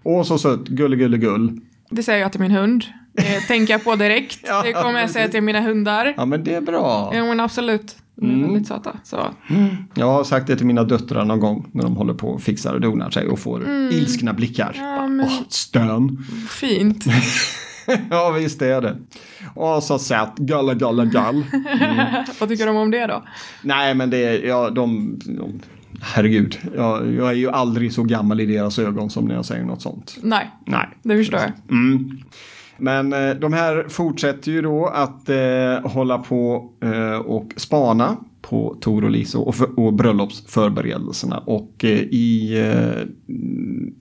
Åh, 0.03 0.23
så 0.23 0.39
sött. 0.39 0.69
Gulle, 0.69 0.97
gulle, 0.97 1.19
gull. 1.19 1.61
Det 1.91 2.03
säger 2.03 2.21
jag 2.21 2.33
till 2.33 2.41
min 2.41 2.51
hund. 2.51 2.85
Det 3.13 3.41
tänker 3.41 3.75
jag 3.75 3.85
på 3.85 3.97
direkt. 3.97 4.41
Ja, 4.47 4.63
det 4.63 4.73
kommer 4.73 5.01
jag 5.01 5.11
säga 5.11 5.29
till 5.29 5.43
mina 5.43 5.61
hundar. 5.61 6.15
Ja, 6.17 6.25
men 6.25 6.45
det 6.45 6.55
är 6.55 6.61
bra. 6.61 7.11
Ja 7.15 7.25
men 7.25 7.41
absolut. 7.41 7.97
De 8.17 8.27
är 8.27 8.35
Mm. 8.35 8.43
väldigt 8.47 8.69
söta. 8.69 8.97
Så. 9.05 9.27
Jag 9.95 10.07
har 10.13 10.25
sagt 10.25 10.47
det 10.47 10.57
till 10.57 10.67
mina 10.67 10.85
döttrar 10.85 11.25
någon 11.25 11.41
gång 11.41 11.67
när 11.73 11.83
de 11.83 11.97
håller 11.97 12.15
på 12.15 12.29
och 12.29 12.43
fixar 12.43 12.75
och 12.75 12.81
donar 12.81 13.11
sig 13.11 13.29
och 13.29 13.39
får 13.39 13.69
ilskna 13.93 14.33
blickar. 14.33 14.73
Mm. 14.79 14.89
Ja, 14.89 15.07
men- 15.09 15.27
Åh, 15.27 15.43
stön. 15.49 16.25
Fint. 16.51 17.05
ja, 18.11 18.31
visst 18.31 18.63
är 18.63 18.81
det. 18.81 18.97
Åh, 19.55 19.81
så 19.81 19.99
sött. 19.99 20.37
Galla, 20.39 20.75
galla, 20.75 21.05
gall. 21.05 21.45
Vad 22.41 22.49
tycker 22.49 22.67
de 22.67 22.77
om 22.77 22.91
det 22.91 23.07
då? 23.07 23.23
Nej, 23.63 23.95
men 23.95 24.11
det 24.11 24.25
är, 24.25 24.47
ja, 24.49 24.71
de, 24.71 25.19
de 25.25 25.61
herregud. 26.01 26.59
Jag, 26.77 27.15
jag 27.15 27.29
är 27.29 27.33
ju 27.35 27.51
aldrig 27.51 27.93
så 27.93 28.03
gammal 28.03 28.41
i 28.41 28.47
deras 28.47 28.79
ögon 28.79 29.11
som 29.11 29.25
när 29.25 29.35
jag 29.35 29.45
säger 29.45 29.65
något 29.65 29.83
sånt. 29.83 30.17
Nej, 30.23 30.51
Nej. 30.67 30.89
det 31.03 31.17
förstår 31.17 31.41
jag. 31.41 31.53
Mm. 31.71 32.19
Men 32.79 33.13
eh, 33.13 33.35
de 33.35 33.53
här 33.53 33.87
fortsätter 33.89 34.53
ju 34.53 34.63
då 34.63 34.87
att 34.87 35.29
eh, 35.29 35.91
hålla 35.91 36.19
på 36.19 36.71
eh, 36.83 37.19
och 37.19 37.53
spana 37.57 38.17
på 38.43 38.77
Tor 38.81 39.05
och 39.05 39.11
Lisa 39.11 39.39
och, 39.39 39.55
för, 39.55 39.81
och 39.81 39.93
bröllopsförberedelserna. 39.93 41.39
Och 41.39 41.85
eh, 41.85 42.01
i 42.01 42.59
eh, 42.59 43.03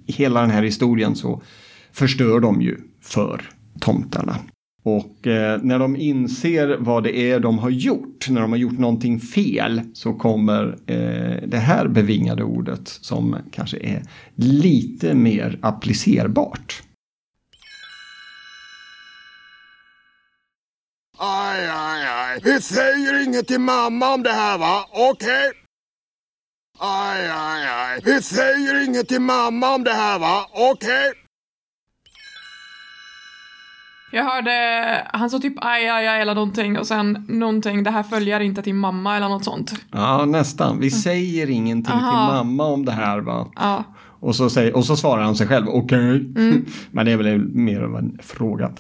hela 0.07 0.41
den 0.41 0.49
här 0.49 0.63
historien 0.63 1.15
så 1.15 1.41
förstör 1.91 2.39
de 2.39 2.61
ju 2.61 2.77
för 3.01 3.41
tomtarna. 3.79 4.35
Och 4.83 5.27
eh, 5.27 5.59
när 5.61 5.79
de 5.79 5.95
inser 5.95 6.77
vad 6.79 7.03
det 7.03 7.17
är 7.17 7.39
de 7.39 7.59
har 7.59 7.69
gjort, 7.69 8.29
när 8.29 8.41
de 8.41 8.51
har 8.51 8.57
gjort 8.57 8.79
någonting 8.79 9.19
fel, 9.19 9.81
så 9.93 10.13
kommer 10.13 10.77
eh, 10.85 11.47
det 11.47 11.57
här 11.57 11.87
bevingade 11.87 12.43
ordet 12.43 12.87
som 12.87 13.35
kanske 13.51 13.77
är 13.77 14.01
lite 14.35 15.13
mer 15.13 15.59
applicerbart. 15.61 16.83
Aj, 21.55 21.67
aj, 21.67 22.03
aj. 22.05 22.39
Vi 22.43 22.61
säger 22.61 23.23
inget 23.23 23.47
till 23.47 23.59
mamma 23.59 24.13
om 24.13 24.23
det 24.23 24.31
här 24.31 24.57
va? 24.57 24.85
Okej? 24.91 25.51
Aj, 26.79 27.27
aj, 27.27 27.67
aj. 27.67 28.01
Vi 28.05 28.21
säger 28.21 28.85
inget 28.85 29.07
till 29.07 29.21
mamma 29.21 29.75
om 29.75 29.83
det 29.83 29.93
här 29.93 30.19
va? 30.19 30.45
Okej? 30.53 31.13
Jag 34.11 34.23
hörde, 34.23 34.51
han 35.13 35.29
sa 35.29 35.39
typ 35.39 35.53
aj, 35.57 35.89
aj, 35.89 36.07
aj 36.07 36.21
eller 36.21 36.35
någonting 36.35 36.79
och 36.79 36.87
sen 36.87 37.25
någonting, 37.29 37.83
det 37.83 37.91
här 37.91 38.03
följer 38.03 38.39
inte 38.39 38.61
till 38.61 38.75
mamma 38.75 39.15
eller 39.17 39.29
något 39.29 39.43
sånt. 39.43 39.73
Ja, 39.91 40.25
nästan. 40.25 40.79
Vi 40.79 40.91
säger 40.91 41.49
ingenting 41.49 41.93
Aha. 41.93 42.11
till 42.11 42.35
mamma 42.35 42.63
om 42.63 42.85
det 42.85 42.91
här 42.91 43.19
va. 43.19 43.47
Ja, 43.55 43.83
Och 44.19 44.35
så, 44.35 44.49
säger, 44.49 44.75
och 44.75 44.85
så 44.85 44.95
svarar 44.95 45.23
han 45.23 45.35
sig 45.35 45.47
själv, 45.47 45.67
okej. 45.69 45.99
Mm. 46.37 46.65
Men 46.91 47.05
det 47.05 47.11
är 47.11 47.17
väl 47.17 47.39
mer 47.39 47.81
av 47.81 47.95
en 47.95 48.19
fråga. 48.23 48.71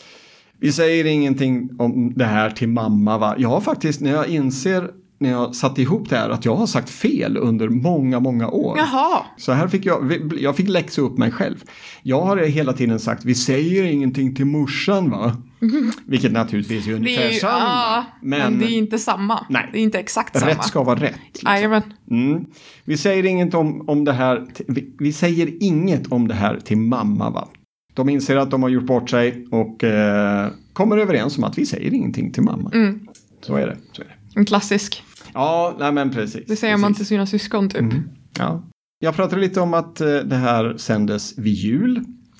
Vi 0.59 0.71
säger 0.71 1.05
ingenting 1.05 1.69
om 1.79 2.13
det 2.15 2.25
här 2.25 2.49
till 2.49 2.69
mamma 2.69 3.17
va. 3.17 3.35
Jag 3.37 3.49
har 3.49 3.61
faktiskt, 3.61 4.01
när 4.01 4.11
jag 4.11 4.27
inser, 4.27 4.89
när 5.19 5.29
jag 5.31 5.55
satte 5.55 5.81
ihop 5.81 6.09
det 6.09 6.17
här, 6.17 6.29
att 6.29 6.45
jag 6.45 6.55
har 6.55 6.67
sagt 6.67 6.89
fel 6.89 7.37
under 7.37 7.69
många, 7.69 8.19
många 8.19 8.49
år. 8.49 8.77
jaha. 8.77 9.25
Så 9.37 9.51
här 9.51 9.67
fick 9.67 9.85
jag, 9.85 10.31
jag 10.39 10.55
fick 10.55 10.67
läxa 10.69 11.01
upp 11.01 11.17
mig 11.17 11.31
själv. 11.31 11.63
Jag 12.03 12.21
har 12.21 12.37
hela 12.37 12.73
tiden 12.73 12.99
sagt, 12.99 13.25
vi 13.25 13.35
säger 13.35 13.83
ingenting 13.83 14.35
till 14.35 14.45
morsan 14.45 15.09
va. 15.09 15.37
Vilket 16.05 16.31
naturligtvis 16.31 16.87
är 16.87 16.91
Det 16.91 16.97
ungefär 16.97 17.23
är 17.25 17.31
ju, 17.31 17.39
samma. 17.39 17.59
ja, 17.59 18.05
men, 18.21 18.59
det 18.59 18.65
är 18.65 18.77
inte 18.77 18.99
samma. 18.99 19.45
Nej. 19.49 19.69
Det 19.73 19.79
är 19.79 19.83
inte 19.83 19.99
exakt 19.99 20.39
samma. 20.39 20.51
Rätt 20.51 20.63
ska 20.63 20.83
vara 20.83 20.99
rätt. 20.99 21.15
liksom. 21.33 21.81
Mm. 22.11 22.45
Vi 22.83 22.97
säger 22.97 23.25
inget 23.25 23.53
om, 23.53 23.89
om 23.89 24.05
det 24.05 24.13
här. 24.13 24.45
Vi, 24.67 24.95
vi 24.99 25.13
säger 25.13 25.63
inget 25.63 26.11
om 26.11 26.27
det 26.27 26.33
här 26.33 26.59
till 26.59 26.77
mamma 26.77 27.29
va. 27.29 27.47
De 27.95 28.09
inser 28.09 28.35
att 28.35 28.51
de 28.51 28.63
har 28.63 28.69
gjort 28.69 28.85
bort 28.85 29.09
sig 29.09 29.47
och 29.51 29.83
eh, 29.83 30.47
kommer 30.73 30.97
överens 30.97 31.37
om 31.37 31.43
att 31.43 31.57
vi 31.57 31.65
säger 31.65 31.93
ingenting 31.93 32.31
till 32.31 32.43
mamma. 32.43 32.71
Mm. 32.73 33.07
Så 33.41 33.55
är 33.55 33.67
det. 33.67 33.77
Så 33.91 34.01
är 34.01 34.05
det. 34.05 34.39
En 34.39 34.45
klassisk. 34.45 35.03
Ja, 35.33 35.75
nej 35.79 35.91
men 35.91 36.11
precis. 36.11 36.45
Det 36.47 36.55
säger 36.55 36.77
man 36.77 36.91
till 36.93 36.95
precis. 36.95 37.07
sina 37.07 37.25
syskon 37.25 37.69
typ. 37.69 37.93
Ja. 38.39 38.63
Jag 38.99 39.15
pratade 39.15 39.41
lite 39.41 39.61
om 39.61 39.73
att 39.73 40.01
eh, 40.01 40.07
det 40.07 40.35
här 40.35 40.73
sändes 40.77 41.37
vid 41.37 41.53
jul. 41.53 41.97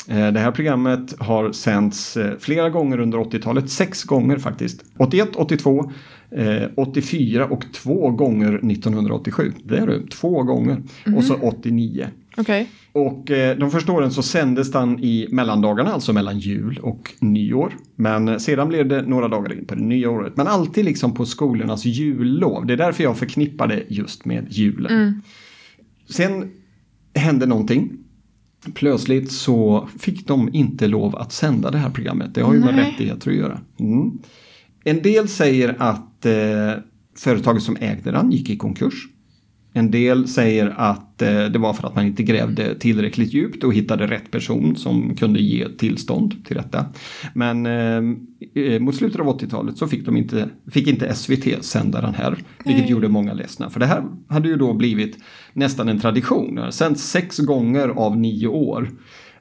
Eh, 0.07 0.31
Det 0.31 0.39
här 0.39 0.51
programmet 0.51 1.15
har 1.19 1.51
sänds 1.51 2.17
eh, 2.17 2.37
flera 2.39 2.69
gånger 2.69 2.99
under 2.99 3.17
80-talet, 3.17 3.69
sex 3.69 4.03
gånger 4.03 4.37
faktiskt. 4.37 4.83
81, 4.97 5.29
82, 5.35 5.91
eh, 6.31 6.63
84 6.75 7.45
och 7.45 7.63
två 7.73 8.11
gånger 8.11 8.71
1987. 8.71 9.53
Det 9.63 9.77
är 9.77 9.87
det, 9.87 10.07
två 10.11 10.43
gånger. 10.43 10.83
Och 11.17 11.23
så 11.23 11.35
89. 11.35 12.07
Okej. 12.37 12.69
Och 12.95 13.31
eh, 13.31 13.57
de 13.57 13.71
första 13.71 13.91
åren 13.91 14.11
så 14.11 14.21
sändes 14.23 14.71
den 14.71 14.99
i 14.99 15.27
mellandagarna, 15.31 15.93
alltså 15.93 16.13
mellan 16.13 16.39
jul 16.39 16.79
och 16.81 17.13
nyår. 17.19 17.73
Men 17.95 18.39
sedan 18.39 18.67
blev 18.67 18.87
det 18.87 19.01
några 19.01 19.27
dagar 19.27 19.53
in 19.53 19.65
på 19.65 19.75
det 19.75 19.81
nya 19.81 20.09
året. 20.09 20.37
Men 20.37 20.47
alltid 20.47 20.85
liksom 20.85 21.13
på 21.13 21.25
skolornas 21.25 21.85
jullov. 21.85 22.65
Det 22.65 22.73
är 22.73 22.77
därför 22.77 23.03
jag 23.03 23.17
förknippar 23.17 23.67
det 23.67 23.83
just 23.87 24.25
med 24.25 24.45
julen. 24.49 25.21
Sen 26.09 26.51
hände 27.15 27.45
någonting. 27.45 27.97
Plötsligt 28.73 29.31
så 29.31 29.89
fick 29.99 30.27
de 30.27 30.49
inte 30.53 30.87
lov 30.87 31.15
att 31.15 31.33
sända 31.33 31.71
det 31.71 31.77
här 31.77 31.89
programmet. 31.89 32.33
Det 32.33 32.41
har 32.41 32.53
ju 32.53 32.59
med 32.59 32.75
rättigheter 32.75 33.31
att 33.31 33.37
göra. 33.37 33.59
Mm. 33.79 34.11
En 34.83 35.01
del 35.01 35.27
säger 35.27 35.75
att 35.79 36.25
eh, 36.25 36.33
företaget 37.17 37.63
som 37.63 37.77
ägde 37.79 38.11
den 38.11 38.31
gick 38.31 38.49
i 38.49 38.57
konkurs. 38.57 39.07
En 39.77 39.91
del 39.91 40.27
säger 40.27 40.73
att 40.77 41.21
eh, 41.21 41.45
det 41.45 41.59
var 41.59 41.73
för 41.73 41.87
att 41.87 41.95
man 41.95 42.05
inte 42.05 42.23
grävde 42.23 42.75
tillräckligt 42.75 43.33
djupt 43.33 43.63
och 43.63 43.73
hittade 43.73 44.07
rätt 44.07 44.31
person 44.31 44.75
som 44.75 45.15
kunde 45.15 45.39
ge 45.39 45.69
tillstånd 45.69 46.45
till 46.45 46.55
detta. 46.55 46.85
Men 47.33 47.65
eh, 47.65 48.01
eh, 48.63 48.79
mot 48.79 48.95
slutet 48.95 49.19
av 49.19 49.39
80-talet 49.39 49.77
så 49.77 49.87
fick, 49.87 50.05
de 50.05 50.17
inte, 50.17 50.49
fick 50.71 50.87
inte 50.87 51.15
SVT 51.15 51.63
sända 51.63 52.01
den 52.01 52.13
här, 52.13 52.31
vilket 52.65 52.83
Nej. 52.83 52.91
gjorde 52.91 53.07
många 53.07 53.33
ledsna. 53.33 53.69
För 53.69 53.79
det 53.79 53.85
här 53.85 54.03
hade 54.27 54.47
ju 54.47 54.55
då 54.55 54.73
blivit 54.73 55.17
nästan 55.53 55.89
en 55.89 55.99
tradition. 55.99 56.55
Det 56.55 56.61
har 56.61 56.71
sänts 56.71 57.03
sex 57.03 57.37
gånger 57.37 57.87
av 57.87 58.17
nio 58.17 58.47
år. 58.47 58.89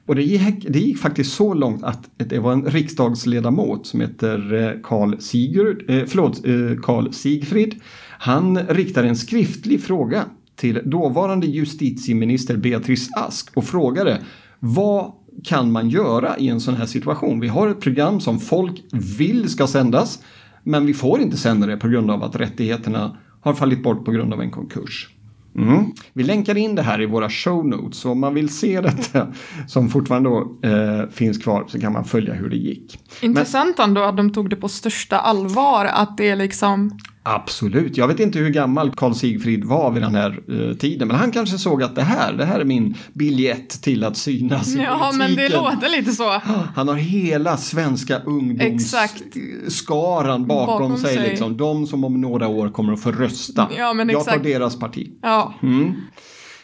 Och 0.05 0.15
det 0.15 0.23
gick, 0.23 0.65
det 0.69 0.79
gick 0.79 0.97
faktiskt 0.97 1.33
så 1.33 1.53
långt 1.53 1.83
att 1.83 2.09
det 2.17 2.39
var 2.39 2.53
en 2.53 2.65
riksdagsledamot 2.65 3.87
som 3.87 4.01
heter 4.01 4.53
eh, 4.53 4.81
Carl 4.83 5.19
Sigurd, 5.19 5.89
eh, 5.89 6.03
förlåt, 6.07 6.41
Carl 6.83 7.13
Sigfrid. 7.13 7.81
Han 8.19 8.57
riktar 8.57 9.03
en 9.03 9.15
skriftlig 9.15 9.83
fråga 9.83 10.23
till 10.55 10.81
dåvarande 10.85 11.47
justitieminister 11.47 12.57
Beatrice 12.57 13.09
Ask 13.15 13.57
och 13.57 13.63
frågade 13.63 14.21
vad 14.59 15.11
kan 15.43 15.71
man 15.71 15.89
göra 15.89 16.37
i 16.37 16.47
en 16.47 16.61
sån 16.61 16.75
här 16.75 16.85
situation? 16.85 17.39
Vi 17.39 17.47
har 17.47 17.69
ett 17.69 17.81
program 17.81 18.19
som 18.19 18.39
folk 18.39 18.83
vill 18.91 19.49
ska 19.49 19.67
sändas 19.67 20.19
men 20.63 20.85
vi 20.85 20.93
får 20.93 21.19
inte 21.19 21.37
sända 21.37 21.67
det 21.67 21.77
på 21.77 21.87
grund 21.87 22.11
av 22.11 22.23
att 22.23 22.35
rättigheterna 22.35 23.17
har 23.41 23.53
fallit 23.53 23.83
bort 23.83 24.05
på 24.05 24.11
grund 24.11 24.33
av 24.33 24.41
en 24.41 24.51
konkurs. 24.51 25.09
Mm. 25.55 25.85
Vi 26.13 26.23
länkar 26.23 26.57
in 26.57 26.75
det 26.75 26.81
här 26.81 27.01
i 27.01 27.05
våra 27.05 27.29
show 27.29 27.67
notes 27.67 27.97
så 27.97 28.11
om 28.11 28.19
man 28.19 28.33
vill 28.33 28.49
se 28.49 28.81
detta 28.81 29.27
som 29.67 29.89
fortfarande 29.89 30.29
då, 30.29 30.57
eh, 30.69 31.09
finns 31.09 31.37
kvar 31.37 31.65
så 31.67 31.79
kan 31.79 31.93
man 31.93 32.05
följa 32.05 32.33
hur 32.33 32.49
det 32.49 32.57
gick. 32.57 32.99
Intressant 33.21 33.79
ändå 33.79 34.01
att 34.01 34.17
de 34.17 34.33
tog 34.33 34.49
det 34.49 34.55
på 34.55 34.69
största 34.69 35.17
allvar. 35.17 35.85
Att 35.85 36.17
det 36.17 36.29
är 36.29 36.35
liksom... 36.35 36.97
Absolut, 37.27 37.97
jag 37.97 38.07
vet 38.07 38.19
inte 38.19 38.39
hur 38.39 38.49
gammal 38.49 38.91
Carl 38.95 39.13
Sigfrid 39.15 39.63
var 39.63 39.91
vid 39.91 40.01
den 40.03 40.15
här 40.15 40.39
eh, 40.69 40.77
tiden 40.77 41.07
men 41.07 41.17
han 41.17 41.31
kanske 41.31 41.57
såg 41.57 41.83
att 41.83 41.95
det 41.95 42.01
här, 42.01 42.33
det 42.33 42.45
här 42.45 42.59
är 42.59 42.65
min 42.65 42.95
biljett 43.13 43.69
till 43.69 44.03
att 44.03 44.17
synas 44.17 44.75
i 44.75 44.79
Ja, 44.79 45.11
men 45.17 45.29
det 45.29 45.35
politiken. 45.35 45.63
låter 45.63 45.89
lite 45.97 46.11
så. 46.11 46.41
Han 46.75 46.87
har 46.87 46.95
hela 46.95 47.57
svenska 47.57 48.21
Exakt. 48.59 49.23
ungdomsskaran 49.35 50.45
bakom, 50.47 50.79
Bakom 50.81 50.97
sig. 50.97 51.15
sig. 51.15 51.29
Liksom. 51.29 51.57
De 51.57 51.87
som 51.87 52.03
om 52.03 52.21
några 52.21 52.47
år 52.47 52.69
kommer 52.69 52.93
att 52.93 53.01
få 53.01 53.11
rösta. 53.11 53.67
Ja, 53.77 53.93
men 53.93 54.09
jag 54.09 54.25
tar 54.25 54.31
exakt. 54.31 54.43
deras 54.43 54.79
parti. 54.79 55.11
Ja. 55.21 55.53
Mm. 55.63 55.93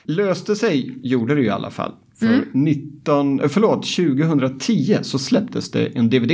Löste 0.04 0.56
sig 0.56 1.00
gjorde 1.04 1.36
det 1.36 1.42
ju 1.42 1.48
i 1.48 1.52
alla 1.52 1.70
fall. 1.72 1.92
För 2.20 2.44
19, 2.54 3.40
eh, 3.40 3.48
förlåt, 3.48 3.86
2010 3.96 4.98
så 5.02 5.20
släpptes 5.20 5.72
det 5.72 5.86
en 5.86 6.10
DVD 6.10 6.32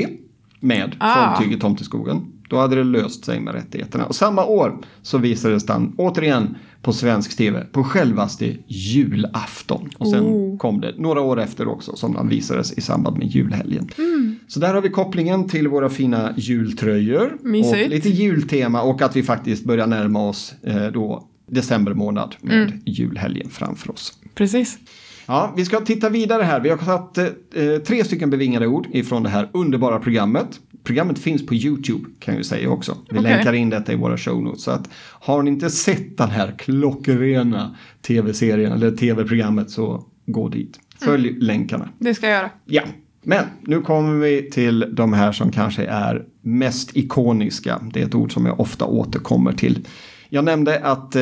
med 0.59 0.95
Ah. 0.99 1.35
Fågeltyget 1.35 1.61
Tomteskogen. 1.61 2.25
Då 2.47 2.57
hade 2.57 2.75
det 2.75 2.83
löst 2.83 3.25
sig 3.25 3.39
med 3.39 3.53
rättigheterna. 3.53 4.05
Och 4.05 4.15
samma 4.15 4.45
år 4.45 4.77
så 5.01 5.17
visades 5.17 5.65
den 5.65 5.93
återigen 5.97 6.55
på 6.81 6.93
svensk 6.93 7.37
tv 7.37 7.65
på 7.71 7.83
självaste 7.83 8.55
julafton. 8.67 9.89
Och 9.97 10.07
sen 10.07 10.23
Oh. 10.23 10.57
kom 10.57 10.81
det 10.81 10.93
några 10.97 11.21
år 11.21 11.39
efter 11.39 11.67
också 11.67 11.95
som 11.95 12.13
den 12.13 12.29
visades 12.29 12.73
i 12.73 12.81
samband 12.81 13.17
med 13.17 13.27
julhelgen. 13.27 13.89
Mm. 13.97 14.35
Så 14.47 14.59
där 14.59 14.73
har 14.73 14.81
vi 14.81 14.89
kopplingen 14.89 15.49
till 15.49 15.67
våra 15.67 15.89
fina 15.89 16.33
jultröjor. 16.37 17.37
Mysigt. 17.43 17.83
Och 17.85 17.89
lite 17.89 18.09
jultema 18.09 18.81
och 18.81 19.01
att 19.01 19.15
vi 19.15 19.23
faktiskt 19.23 19.65
börjar 19.65 19.87
närma 19.87 20.29
oss 20.29 20.53
eh, 20.63 20.87
då 20.87 21.27
december 21.49 21.93
månad 21.93 22.35
med 22.41 22.57
Mm. 22.67 22.79
julhelgen 22.85 23.49
framför 23.49 23.91
oss. 23.91 24.13
Precis. 24.35 24.77
Ja, 25.25 25.53
vi 25.57 25.65
ska 25.65 25.79
titta 25.79 26.09
vidare 26.09 26.43
här. 26.43 26.59
Vi 26.59 26.69
har 26.69 26.77
tagit 26.77 27.17
eh, 27.55 27.77
tre 27.87 28.03
stycken 28.03 28.29
bevingade 28.29 28.67
ord 28.67 28.87
ifrån 28.91 29.23
det 29.23 29.29
här 29.29 29.49
underbara 29.53 29.99
programmet. 29.99 30.47
Programmet 30.87 31.19
finns 31.19 31.45
på 31.45 31.55
YouTube 31.55 32.05
kan 32.19 32.33
jag 32.33 32.39
ju 32.39 32.43
säga 32.43 32.69
också. 32.69 32.97
Vi 33.09 33.19
Okej. 33.19 33.31
länkar 33.31 33.53
in 33.53 33.69
detta 33.69 33.93
i 33.93 33.95
våra 33.95 34.17
show 34.17 34.43
notes. 34.43 34.63
Så 34.63 34.71
att 34.71 34.89
har 34.97 35.43
ni 35.43 35.51
inte 35.51 35.69
sett 35.69 36.17
den 36.17 36.29
här 36.29 36.55
klockrena 36.57 37.75
tv-serien 38.01 38.71
eller 38.71 38.91
tv-programmet 38.91 39.69
så 39.69 40.05
gå 40.25 40.49
dit. 40.49 40.79
Följ 40.99 41.39
länkarna. 41.39 41.89
Det 41.99 42.13
ska 42.13 42.27
jag 42.27 42.35
göra. 42.35 42.49
Ja, 42.65 42.83
Men 43.23 43.43
nu 43.61 43.81
kommer 43.81 44.19
vi 44.19 44.49
till 44.49 44.85
de 44.91 45.13
här 45.13 45.31
som 45.31 45.51
kanske 45.51 45.85
är 45.85 46.25
mest 46.41 46.97
ikoniska. 46.97 47.81
Det 47.93 48.01
är 48.01 48.05
ett 48.05 48.15
ord 48.15 48.33
som 48.33 48.45
jag 48.45 48.59
ofta 48.59 48.85
återkommer 48.85 49.53
till. 49.53 49.87
Jag 50.29 50.45
nämnde 50.45 50.79
att 50.79 51.15
eh, 51.15 51.21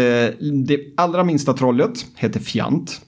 det 0.66 0.80
allra 0.98 1.24
minsta 1.24 1.54
trollet 1.54 2.06
heter 2.16 2.40
Fjant. 2.40 3.02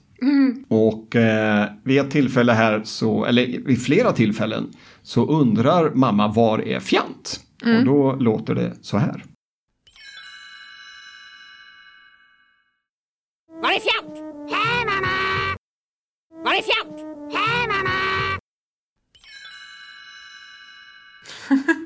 Och 0.68 1.16
eh, 1.16 1.68
vid 1.84 2.00
ett 2.00 2.10
tillfälle 2.10 2.52
här, 2.52 2.80
så, 2.84 3.24
eller 3.24 3.46
vid 3.46 3.82
flera 3.82 4.12
tillfällen, 4.12 4.72
så 5.02 5.26
undrar 5.26 5.90
mamma 5.94 6.28
var 6.28 6.58
är 6.58 6.80
Fjant? 6.80 7.40
Och 7.78 7.84
då 7.84 8.12
låter 8.12 8.54
det 8.54 8.72
så 8.80 8.98
här. 8.98 9.24
Var 13.62 13.70
är 13.70 13.80
fjant? 13.80 14.18
Här 14.50 14.84
mamma! 14.86 15.56
Var 16.44 16.52
är 16.52 16.62
fjant? 16.62 17.00
Här 17.34 17.68
mamma! 17.68 18.38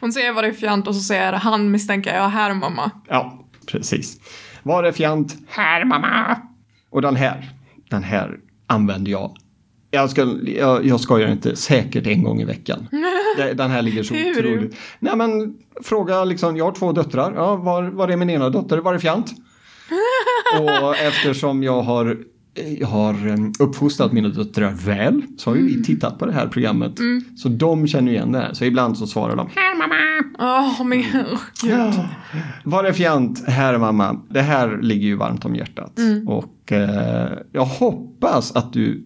Hon 0.00 0.12
säger 0.12 0.42
det 0.42 0.48
är 0.48 0.52
fjant 0.52 0.88
och 0.88 0.94
så 0.94 1.00
säger 1.00 1.32
han 1.32 1.70
misstänker 1.70 2.16
jag 2.16 2.28
här 2.28 2.54
mamma. 2.54 2.90
Ja, 3.08 3.48
precis. 3.66 4.20
Var 4.62 4.84
är 4.84 4.92
Fjant? 4.92 5.36
Här 5.48 5.84
mamma! 5.84 6.45
Och 6.96 7.02
den 7.02 7.16
här, 7.16 7.50
den 7.90 8.02
här 8.02 8.38
använder 8.66 9.10
jag. 9.10 9.36
Jag, 9.90 10.10
ska, 10.10 10.34
jag, 10.44 10.86
jag 10.86 11.00
skojar 11.00 11.28
inte, 11.28 11.56
säkert 11.56 12.06
en 12.06 12.22
gång 12.22 12.40
i 12.40 12.44
veckan. 12.44 12.88
Den 13.54 13.70
här 13.70 13.82
ligger 13.82 14.02
så 14.02 14.14
otroligt. 14.14 14.76
Nej 14.98 15.16
men, 15.16 15.58
fråga 15.82 16.24
liksom, 16.24 16.56
jag 16.56 16.64
har 16.64 16.72
två 16.72 16.92
döttrar. 16.92 17.32
Ja, 17.36 17.56
var, 17.56 17.82
var 17.82 18.08
är 18.08 18.16
min 18.16 18.30
ena 18.30 18.50
dotter? 18.50 18.78
Var 18.78 18.94
är 18.94 18.98
Fjant? 18.98 19.32
Och 20.60 20.96
eftersom 20.96 21.62
jag 21.62 21.82
har, 21.82 22.18
har 22.84 23.28
eh, 23.28 23.36
uppfostrat 23.58 24.12
mina 24.12 24.28
döttrar 24.28 24.72
väl 24.72 25.22
så 25.38 25.50
har 25.50 25.56
ju 25.56 25.66
vi 25.66 25.84
tittat 25.84 26.18
på 26.18 26.26
det 26.26 26.32
här 26.32 26.46
programmet. 26.46 26.92
Så 27.36 27.48
de 27.48 27.86
känner 27.86 28.12
igen 28.12 28.32
det 28.32 28.38
här. 28.38 28.52
Så 28.52 28.64
ibland 28.64 28.98
så 28.98 29.06
svarar 29.06 29.36
de 29.36 29.48
Här 29.54 29.78
mamma! 29.78 29.96
Åh, 30.38 30.86
men 30.86 30.98
oh, 31.00 31.40
gud. 31.62 31.70
Ja. 31.72 32.08
Var 32.64 32.84
är 32.84 32.92
fjant? 32.92 33.48
Här 33.48 33.78
mamma. 33.78 34.20
Det 34.28 34.42
här 34.42 34.78
ligger 34.82 35.06
ju 35.06 35.16
varmt 35.16 35.44
om 35.44 35.54
hjärtat. 35.54 35.92
Och 36.26 36.72
eh, 36.72 37.30
jag 37.52 37.64
hoppas 37.64 38.56
att 38.56 38.72
du 38.72 39.04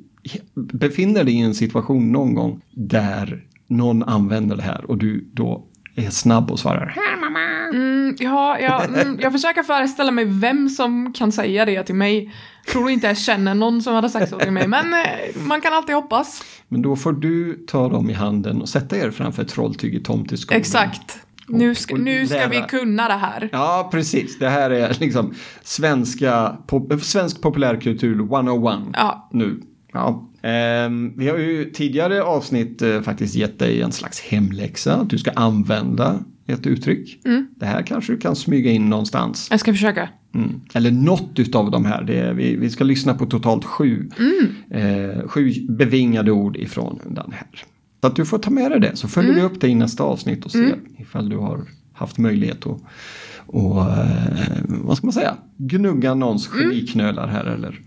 befinner 0.54 1.24
dig 1.24 1.34
i 1.34 1.40
en 1.40 1.54
situation 1.54 2.12
någon 2.12 2.34
gång 2.34 2.60
där 2.74 3.44
någon 3.66 4.02
använder 4.02 4.56
det 4.56 4.62
här 4.62 4.90
och 4.90 4.98
du 4.98 5.30
då 5.32 5.66
är 5.94 6.10
snabb 6.10 6.50
och 6.50 6.58
svarar 6.58 6.86
här 6.86 7.20
mamma. 7.20 7.40
Mm, 7.72 8.16
ja, 8.18 8.58
ja, 8.60 8.84
mm, 8.84 9.18
jag 9.20 9.32
försöker 9.32 9.62
föreställa 9.62 10.10
mig 10.10 10.24
vem 10.28 10.68
som 10.68 11.12
kan 11.12 11.32
säga 11.32 11.64
det 11.64 11.82
till 11.82 11.94
mig. 11.94 12.34
Tror 12.72 12.90
inte 12.90 13.06
jag 13.06 13.18
känner 13.18 13.54
någon 13.54 13.82
som 13.82 13.94
hade 13.94 14.08
sagt 14.08 14.30
så 14.30 14.38
till 14.38 14.50
mig, 14.52 14.68
men 14.68 14.92
eh, 14.94 15.00
man 15.46 15.60
kan 15.60 15.72
alltid 15.72 15.94
hoppas. 15.94 16.42
Men 16.68 16.82
då 16.82 16.96
får 16.96 17.12
du 17.12 17.64
ta 17.66 17.88
dem 17.88 18.10
i 18.10 18.12
handen 18.12 18.62
och 18.62 18.68
sätta 18.68 18.96
er 18.96 19.10
framför 19.10 19.44
Trolltyg 19.44 19.94
i 19.94 20.00
tomteskogen. 20.00 20.60
Exakt. 20.60 21.18
Nu 21.48 21.74
ska, 21.74 21.94
och 21.94 22.00
nu 22.00 22.26
ska 22.26 22.46
vi 22.46 22.64
kunna 22.68 23.08
det 23.08 23.14
här. 23.14 23.48
Ja, 23.52 23.88
precis. 23.92 24.38
Det 24.38 24.48
här 24.48 24.70
är 24.70 24.96
liksom 25.00 25.34
svenska, 25.62 26.56
pop, 26.66 27.02
svensk 27.02 27.42
populärkultur 27.42 28.20
101 28.20 28.78
Ja. 28.92 29.28
nu. 29.32 29.60
Ja. 29.92 30.28
Ehm, 30.42 31.12
vi 31.16 31.28
har 31.28 31.38
ju 31.38 31.70
tidigare 31.70 32.22
avsnitt 32.22 32.82
eh, 32.82 33.00
faktiskt 33.00 33.34
gett 33.34 33.58
dig 33.58 33.82
en 33.82 33.92
slags 33.92 34.20
hemläxa. 34.20 34.94
Att 34.94 35.10
du 35.10 35.18
ska 35.18 35.30
använda 35.30 36.18
ett 36.46 36.66
uttryck. 36.66 37.20
Det 37.56 37.66
här 37.66 37.82
kanske 37.82 38.12
du 38.12 38.18
kan 38.18 38.36
smyga 38.36 38.70
in 38.70 38.90
någonstans. 38.90 39.48
Jag 39.50 39.60
ska 39.60 39.72
försöka. 39.72 40.08
Mm. 40.34 40.60
Eller 40.74 40.90
något 40.90 41.38
utav 41.38 41.70
de 41.70 41.84
här. 41.84 42.10
Är, 42.10 42.32
vi, 42.32 42.56
vi 42.56 42.70
ska 42.70 42.84
lyssna 42.84 43.14
på 43.14 43.26
totalt 43.26 43.64
sju, 43.64 44.08
eh, 44.70 45.28
sju 45.28 45.52
bevingade 45.68 46.30
ord 46.32 46.56
ifrån 46.56 47.00
den 47.04 47.32
här. 47.32 47.48
Så 48.00 48.06
att 48.06 48.16
du 48.16 48.24
får 48.24 48.38
ta 48.38 48.50
med 48.50 48.70
dig 48.70 48.80
det 48.80 48.96
så 48.96 49.08
följer 49.08 49.34
vi 49.34 49.42
upp 49.42 49.60
det 49.60 49.68
i 49.68 49.74
nästa 49.74 50.02
avsnitt 50.02 50.44
och 50.44 50.50
ser 50.50 50.76
ifall 50.98 51.28
du 51.28 51.36
har 51.36 51.60
haft 51.92 52.18
möjlighet 52.18 52.66
att 52.66 52.82
och, 53.52 53.80
eh, 53.80 54.60
vad 54.66 54.96
ska 54.96 55.06
man 55.06 55.12
säga, 55.12 55.36
gnugga 55.56 56.14
någons 56.14 56.48
geniknölar 56.48 57.28
här 57.28 57.44
eller. 57.44 57.80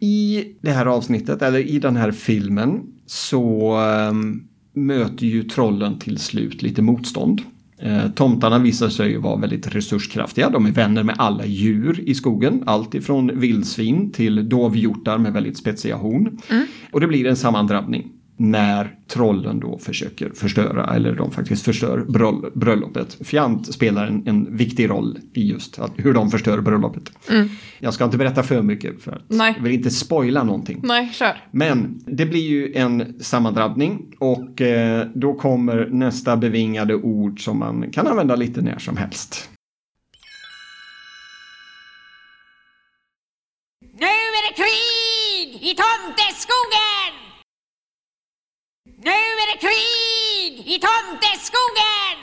Mm. 0.00 0.12
I 0.12 0.44
det 0.60 0.70
här 0.70 0.86
avsnittet, 0.86 1.42
eller 1.42 1.58
i 1.58 1.78
den 1.78 1.96
här 1.96 2.10
filmen, 2.10 2.80
så 3.06 3.76
ehm, 3.76 4.42
möter 4.72 5.26
ju 5.26 5.42
trollen 5.42 5.98
till 5.98 6.18
slut 6.18 6.62
lite 6.62 6.82
motstånd. 6.82 7.42
Eh, 7.78 8.10
tomtarna 8.10 8.58
visar 8.58 8.88
sig 8.88 9.10
ju 9.10 9.18
vara 9.18 9.36
väldigt 9.36 9.74
resurskraftiga. 9.74 10.50
De 10.50 10.66
är 10.66 10.70
vänner 10.70 11.02
med 11.02 11.14
alla 11.18 11.46
djur 11.46 12.00
i 12.06 12.14
skogen. 12.14 12.62
Allt 12.66 12.94
ifrån 12.94 13.40
vildsvin 13.40 14.12
till 14.12 14.48
dovhjortar 14.48 15.18
med 15.18 15.32
väldigt 15.32 15.56
spetsiga 15.56 15.96
horn. 15.96 16.38
Och 16.92 17.00
det 17.00 17.06
blir 17.06 17.26
en 17.26 17.36
sammandrabbning 17.36 18.12
när 18.38 18.94
trollen 19.08 19.60
då 19.60 19.78
försöker 19.78 20.30
förstöra, 20.30 20.94
eller 20.94 21.14
de 21.14 21.30
faktiskt 21.30 21.64
förstör 21.64 22.04
bröll- 22.08 22.50
bröllopet. 22.54 23.18
Fjant 23.24 23.74
spelar 23.74 24.06
en, 24.06 24.22
en 24.28 24.56
viktig 24.56 24.90
roll 24.90 25.18
i 25.34 25.50
just 25.50 25.78
att, 25.78 25.92
hur 25.96 26.14
de 26.14 26.30
förstör 26.30 26.60
bröllopet. 26.60 27.12
Jag 27.78 27.94
ska 27.94 28.04
inte 28.04 28.16
berätta 28.16 28.42
för 28.42 28.62
mycket 28.62 29.02
för 29.02 29.12
att 29.12 29.22
Nej. 29.28 29.52
jag 29.56 29.62
vill 29.62 29.72
inte 29.72 29.90
spoila 29.90 30.42
någonting. 30.44 30.80
Nej, 30.82 31.10
kör. 31.12 31.44
Men 31.50 32.00
det 32.06 32.26
blir 32.26 32.48
ju 32.48 32.74
en 32.74 33.22
sammandrabbning 33.22 34.14
och 34.18 34.60
eh, 34.60 35.06
då 35.14 35.34
kommer 35.34 35.88
nästa 35.90 36.36
bevingade 36.36 36.94
ord 36.94 37.44
som 37.44 37.58
man 37.58 37.90
kan 37.90 38.06
använda 38.06 38.36
lite 38.36 38.60
när 38.60 38.78
som 38.78 38.96
helst. 38.96 39.50
Nu 44.00 44.06
är 44.06 44.48
det 44.48 44.54
krig 44.56 45.70
i 45.70 45.74
tomteskogen! 45.74 46.87
Nu 49.04 49.10
är 49.10 49.54
det 49.54 49.60
krig 49.60 50.74
i 50.74 50.78
tomteskogen! 50.80 52.18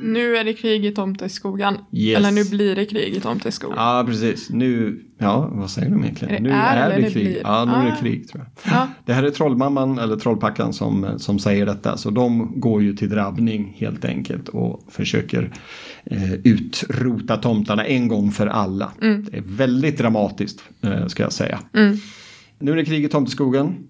Nu 0.00 0.36
är 0.36 0.44
det 0.44 0.54
krig 0.54 0.84
i 0.86 0.90
tomteskogen. 0.94 1.78
Yes. 1.92 2.16
Eller 2.18 2.30
nu 2.30 2.44
blir 2.50 2.76
det 2.76 2.86
krig 2.86 3.16
i 3.16 3.20
tomteskogen. 3.20 3.76
Ja, 3.78 4.04
precis. 4.06 4.50
Nu, 4.50 5.00
ja, 5.18 5.48
vad 5.52 5.70
säger 5.70 5.90
de 5.90 6.02
egentligen? 6.02 6.34
Är 6.34 6.38
det 6.38 6.42
nu 6.42 6.50
är 6.50 6.76
är, 6.76 6.90
det 6.96 7.02
det 7.06 7.10
krig. 7.10 7.24
blir? 7.26 7.40
Ja, 7.44 7.64
nu 7.64 7.72
är 7.72 7.84
det 7.86 7.92
Ah. 7.92 8.00
krig 8.00 8.28
tror 8.28 8.44
jag. 8.64 8.72
Ja. 8.74 8.88
Det 9.06 9.12
här 9.12 9.22
är 9.22 9.30
trollmamman 9.30 9.98
eller 9.98 10.16
trollpackan 10.16 10.72
som, 10.72 11.18
som 11.18 11.38
säger 11.38 11.66
detta. 11.66 11.96
Så 11.96 12.10
de 12.10 12.60
går 12.60 12.82
ju 12.82 12.96
till 12.96 13.10
drabbning 13.10 13.76
helt 13.78 14.04
enkelt 14.04 14.48
och 14.48 14.86
försöker 14.92 15.52
eh, 16.04 16.32
utrota 16.32 17.36
tomtarna 17.36 17.84
en 17.84 18.08
gång 18.08 18.32
för 18.32 18.46
alla. 18.46 18.92
Mm. 19.02 19.24
Det 19.24 19.36
är 19.36 19.42
väldigt 19.44 19.98
dramatiskt 19.98 20.62
eh, 20.82 21.06
ska 21.06 21.22
jag 21.22 21.32
säga. 21.32 21.60
Mm. 21.74 21.96
Nu 22.62 22.72
är 22.72 22.76
det 22.76 22.84
krig 22.84 23.04
i 23.04 23.08
tomteskogen. 23.08 23.88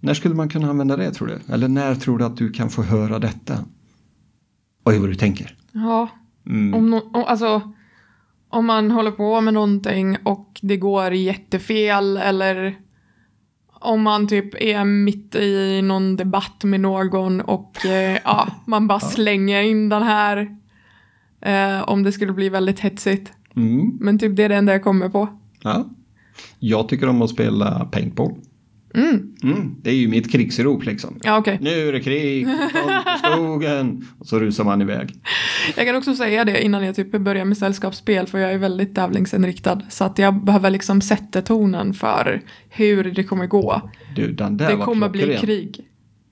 När 0.00 0.14
skulle 0.14 0.34
man 0.34 0.48
kunna 0.48 0.70
använda 0.70 0.96
det 0.96 1.10
tror 1.10 1.28
du? 1.28 1.52
Eller 1.52 1.68
när 1.68 1.94
tror 1.94 2.18
du 2.18 2.24
att 2.24 2.36
du 2.36 2.50
kan 2.50 2.70
få 2.70 2.82
höra 2.82 3.18
detta? 3.18 3.54
Oj, 4.84 4.98
vad 4.98 5.08
du 5.08 5.14
tänker. 5.14 5.56
Ja. 5.72 6.08
Mm. 6.46 6.74
Om, 6.74 6.90
no, 6.90 6.96
om, 6.96 7.24
alltså, 7.24 7.72
om 8.48 8.66
man 8.66 8.90
håller 8.90 9.10
på 9.10 9.40
med 9.40 9.54
någonting 9.54 10.16
och 10.22 10.60
det 10.62 10.76
går 10.76 11.12
jättefel 11.12 12.16
eller 12.16 12.78
om 13.72 14.02
man 14.02 14.28
typ 14.28 14.62
är 14.62 14.84
mitt 14.84 15.34
i 15.34 15.82
någon 15.82 16.16
debatt 16.16 16.64
med 16.64 16.80
någon 16.80 17.40
och 17.40 17.86
eh, 17.86 18.18
ja, 18.24 18.48
man 18.66 18.86
bara 18.86 19.00
slänger 19.00 19.62
in 19.62 19.88
den 19.88 20.02
här 20.02 20.56
eh, 21.40 21.88
om 21.88 22.02
det 22.02 22.12
skulle 22.12 22.32
bli 22.32 22.48
väldigt 22.48 22.80
hetsigt. 22.80 23.32
Mm. 23.56 23.98
Men 24.00 24.18
typ 24.18 24.36
det 24.36 24.42
är 24.42 24.48
det 24.48 24.56
enda 24.56 24.72
jag 24.72 24.84
kommer 24.84 25.08
på. 25.08 25.28
Ja. 25.62 25.84
Jag 26.58 26.88
tycker 26.88 27.08
om 27.08 27.22
att 27.22 27.30
spela 27.30 27.84
paintball. 27.84 28.34
Mm, 28.94 29.74
det 29.82 29.90
är 29.90 29.94
ju 29.94 30.08
mitt 30.08 30.32
krigsrop 30.32 30.84
liksom. 30.84 31.18
Ja, 31.22 31.38
okej. 31.38 31.58
Nu 31.60 31.88
är 31.88 31.92
det 31.92 32.00
krig, 32.00 32.46
skogen. 33.32 34.08
Och 34.18 34.26
så 34.26 34.38
rusar 34.38 34.64
man 34.64 34.82
iväg. 34.82 35.14
Jag 35.76 35.86
kan 35.86 35.96
också 35.96 36.14
säga 36.14 36.44
det 36.44 36.64
innan 36.64 36.84
jag 36.84 36.96
typ 36.96 37.10
börjar 37.10 37.44
med 37.44 37.58
sällskapsspel 37.58 38.26
för 38.26 38.38
jag 38.38 38.52
är 38.52 38.58
väldigt 38.58 38.94
tävlingsinriktad. 38.94 39.80
Så 39.88 40.04
att 40.04 40.18
jag 40.18 40.44
behöver 40.44 40.70
liksom 40.70 41.00
sätta 41.00 41.42
tonen 41.42 41.94
för 41.94 42.42
hur 42.68 43.04
det 43.04 43.24
kommer 43.24 43.46
gå. 43.46 43.90
Du, 44.16 44.32
Det 44.32 44.76
kommer 44.84 45.08
bli 45.08 45.38
krig. 45.40 45.80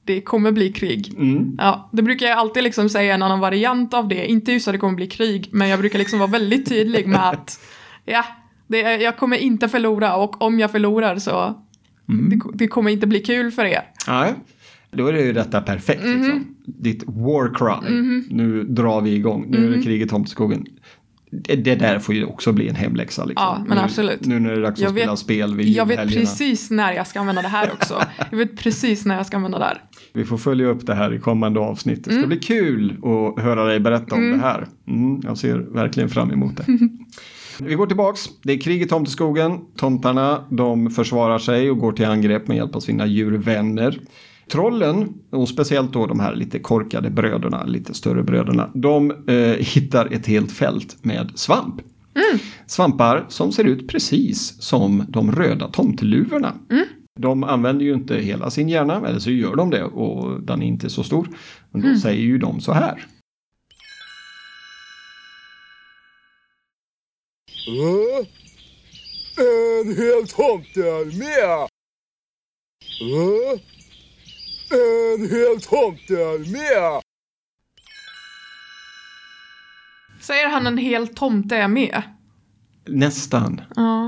Det 0.05 0.21
kommer 0.21 0.53
bli 0.53 0.73
krig. 0.73 1.15
Mm. 1.17 1.57
Ja, 1.59 1.91
det 1.93 2.03
brukar 2.03 2.27
jag 2.27 2.39
alltid 2.39 2.63
liksom 2.63 2.89
säga 2.89 3.15
en 3.15 3.23
annan 3.23 3.41
variant 3.41 3.95
av 3.95 4.09
det. 4.09 4.27
Inte 4.27 4.53
just 4.53 4.69
att 4.69 4.75
det 4.75 4.79
kommer 4.79 4.97
bli 4.97 5.07
krig, 5.07 5.49
men 5.53 5.69
jag 5.69 5.79
brukar 5.79 5.99
liksom 5.99 6.19
vara 6.19 6.31
väldigt 6.31 6.69
tydlig 6.69 7.07
med 7.07 7.29
att 7.29 7.61
ja, 8.05 8.25
det, 8.73 8.97
jag 8.97 9.17
kommer 9.17 9.37
inte 9.37 9.69
förlora 9.69 10.15
och 10.17 10.43
om 10.43 10.59
jag 10.59 10.71
förlorar 10.71 11.17
så 11.17 11.59
Mm. 12.09 12.29
det, 12.31 12.41
det 12.55 12.69
kommer 12.69 12.91
inte 12.91 13.07
bli 13.07 13.21
kul 13.21 13.51
för 13.51 13.65
er. 13.65 13.83
Nej, 14.09 14.35
då 14.91 15.07
är 15.07 15.13
det 15.13 15.21
ju 15.23 15.33
detta 15.33 15.61
perfekt. 15.61 16.05
Mhm. 16.05 16.15
Liksom. 16.23 16.57
Ditt 16.67 17.03
war 17.07 17.55
cry. 17.55 17.91
Nu 18.31 18.65
drar 18.65 19.01
vi 19.01 19.15
igång. 19.15 19.47
Nu 19.49 19.57
är 19.59 19.63
Mhm. 19.69 19.73
det 19.73 19.83
krig 19.83 20.03
i 20.03 20.09
tomteskogen. 20.09 20.65
Det, 21.31 21.57
det 21.57 21.75
där 21.75 21.99
får 21.99 22.15
ju 22.15 22.25
också 22.25 22.53
bli 22.53 22.69
en 22.69 22.75
hemläxa. 22.75 23.25
Liksom. 23.25 23.45
Ja, 23.47 23.65
men 23.69 23.77
nu, 23.79 23.85
absolut. 23.85 24.27
Nu 24.27 24.39
när 24.41 24.51
det 24.51 24.57
är 24.57 24.63
dags 24.63 24.81
Jag 24.81 24.89
att 24.89 24.95
spela 24.95 25.13
vet- 25.13 25.19
spel 25.19 25.57
vid 25.57 25.69
Jag 25.69 25.87
vet 25.87 26.09
precis 26.13 26.71
när 26.71 26.93
jag 26.93 27.07
ska 27.07 27.21
använda 27.21 27.43
det 27.43 27.49
här 27.49 27.71
också. 27.73 28.03
Jag 28.31 28.39
vet 28.39 28.57
precis 28.57 29.05
när 29.07 29.17
jag 29.17 29.27
ska 29.27 29.37
använda 29.37 29.59
det 29.59 29.65
här. 29.65 29.83
Vi 30.13 30.25
får 30.25 30.39
följa 30.39 30.67
upp 30.67 30.87
det 30.87 30.95
här 30.95 31.15
i 31.15 31.19
kommande 31.19 31.61
avsnitt. 31.61 32.05
Det 32.05 32.11
Mm. 32.11 32.23
ska 32.23 32.29
bli 32.29 32.39
kul 32.39 32.97
att 33.03 33.43
höra 33.45 33.65
dig 33.65 33.81
berätta 33.81 34.15
om 34.15 34.31
det 34.31 34.39
här. 34.39 34.67
Mm, 34.89 35.21
jag 35.25 35.39
ser 35.39 35.59
verkligen 35.59 36.09
fram 36.09 36.31
emot 36.31 36.57
det. 36.57 36.65
Vi 37.67 37.75
går 37.75 37.87
tillbaks. 37.87 38.21
Det 38.43 38.53
är 38.53 38.59
krig 38.59 38.83
i 38.83 38.87
tomteskogen. 38.87 39.61
Tomtarna 39.77 40.45
de 40.51 40.91
försvarar 40.91 41.39
sig 41.39 41.71
och 41.71 41.79
går 41.79 41.93
till 41.93 42.07
angrepp 42.07 42.49
med 42.49 42.57
hjälp 42.57 42.77
av 42.77 42.81
sina 42.81 43.07
djurvänner. 43.07 44.01
Trollen, 44.53 45.15
och 45.31 45.49
speciellt 45.49 45.93
då 45.93 46.07
de 46.07 46.21
här 46.21 46.35
lite 46.35 46.59
korkade 46.59 47.11
bröderna, 47.11 47.65
lite 47.65 47.95
större 47.95 48.23
bröderna, 48.23 48.71
de 48.75 49.11
eh, 49.11 49.37
hittar 49.59 50.07
ett 50.13 50.27
helt 50.27 50.53
fält 50.53 51.05
med 51.05 51.33
svamp. 51.35 51.81
Svampar 52.67 53.27
som 53.29 53.53
ser 53.53 53.65
ut 53.65 53.89
precis 53.89 54.63
som 54.63 55.05
de 55.09 55.33
röda 55.33 55.69
tomteluvorna. 55.69 56.55
De 57.21 57.45
använder 57.45 57.85
ju 57.85 57.95
inte 57.95 58.17
hela 58.17 58.51
sin 58.51 58.69
hjärna, 58.69 59.09
eller 59.09 59.19
så 59.19 59.31
gör 59.31 59.57
de 59.57 59.71
det 59.71 59.85
och 59.85 60.43
den 60.43 60.63
är 60.63 60.67
inte 60.67 60.91
så 60.91 61.03
stor. 61.05 61.29
Men 61.71 61.83
då 61.83 62.01
säger 62.01 62.23
ju 62.23 62.39
de 62.39 62.61
så 62.61 62.73
här. 62.73 63.07
Äh? 67.67 68.27
En 69.39 69.97
hel 69.97 70.29
tomtearmé! 70.29 71.39
Äh? 71.41 71.67
Eh? 73.01 73.61
En 74.71 75.31
hel 75.31 75.61
tomtearmé! 75.61 77.01
Säger 80.21 80.49
han 80.49 80.67
en 80.67 80.79
hel 80.79 81.09
tomte 81.09 81.57
är 81.57 81.69
med? 81.69 82.03
Nästan. 82.89 83.61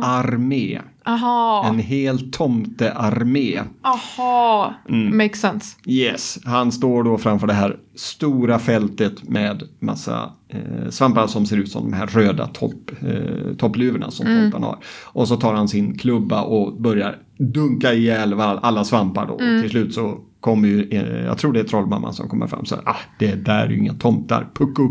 Armé. 0.03 0.81
Aha, 1.07 1.65
En 1.69 1.79
hel 1.79 2.31
tomtearmé. 2.31 3.61
aha. 3.83 4.75
Mm. 4.89 5.17
Makes 5.17 5.41
sense. 5.41 5.77
Yes, 5.87 6.39
han 6.45 6.73
står 6.73 7.05
då 7.05 7.19
framför 7.19 7.47
det 7.47 7.53
här 7.53 7.77
stora 7.95 8.59
fältet 8.59 9.29
med 9.29 9.63
massa 9.81 10.31
eh, 10.49 10.89
svampar 10.91 11.27
som 11.27 11.47
ser 11.47 11.57
ut 11.57 11.69
som 11.71 11.91
de 11.91 11.97
här 11.97 12.07
röda 12.07 12.47
topp, 12.47 12.91
eh, 13.01 13.55
toppluvorna 13.59 14.11
som 14.11 14.27
tomtarna 14.27 14.67
har. 14.67 14.79
Och 15.05 15.29
så 15.29 15.37
tar 15.37 15.55
han 15.55 15.69
sin 15.69 15.99
klubba 15.99 16.43
och 16.43 16.81
börjar 16.81 17.17
dunka 17.39 17.93
ihjäl 17.93 18.41
all- 18.41 18.59
alla 18.63 18.85
svampar 18.85 19.27
då. 19.27 19.33
Och 19.33 19.41
till 19.63 19.71
slut 19.71 19.95
så 19.95 20.19
kommer 20.41 20.69
ju, 20.69 20.89
eh, 20.91 21.25
jag 21.25 21.39
tror 21.39 21.53
det 21.53 21.61
är 21.61 21.65
trollmamman 21.65 22.13
som 22.15 22.29
kommer 22.29 22.47
fram 22.47 22.65
så 22.65 22.75
här, 22.75 22.89
ah, 22.89 22.97
det 23.19 23.35
där 23.35 23.65
är 23.67 23.71
ju 23.71 23.79
inga 23.79 23.95
tomtar, 23.95 24.49
pucko. 24.55 24.89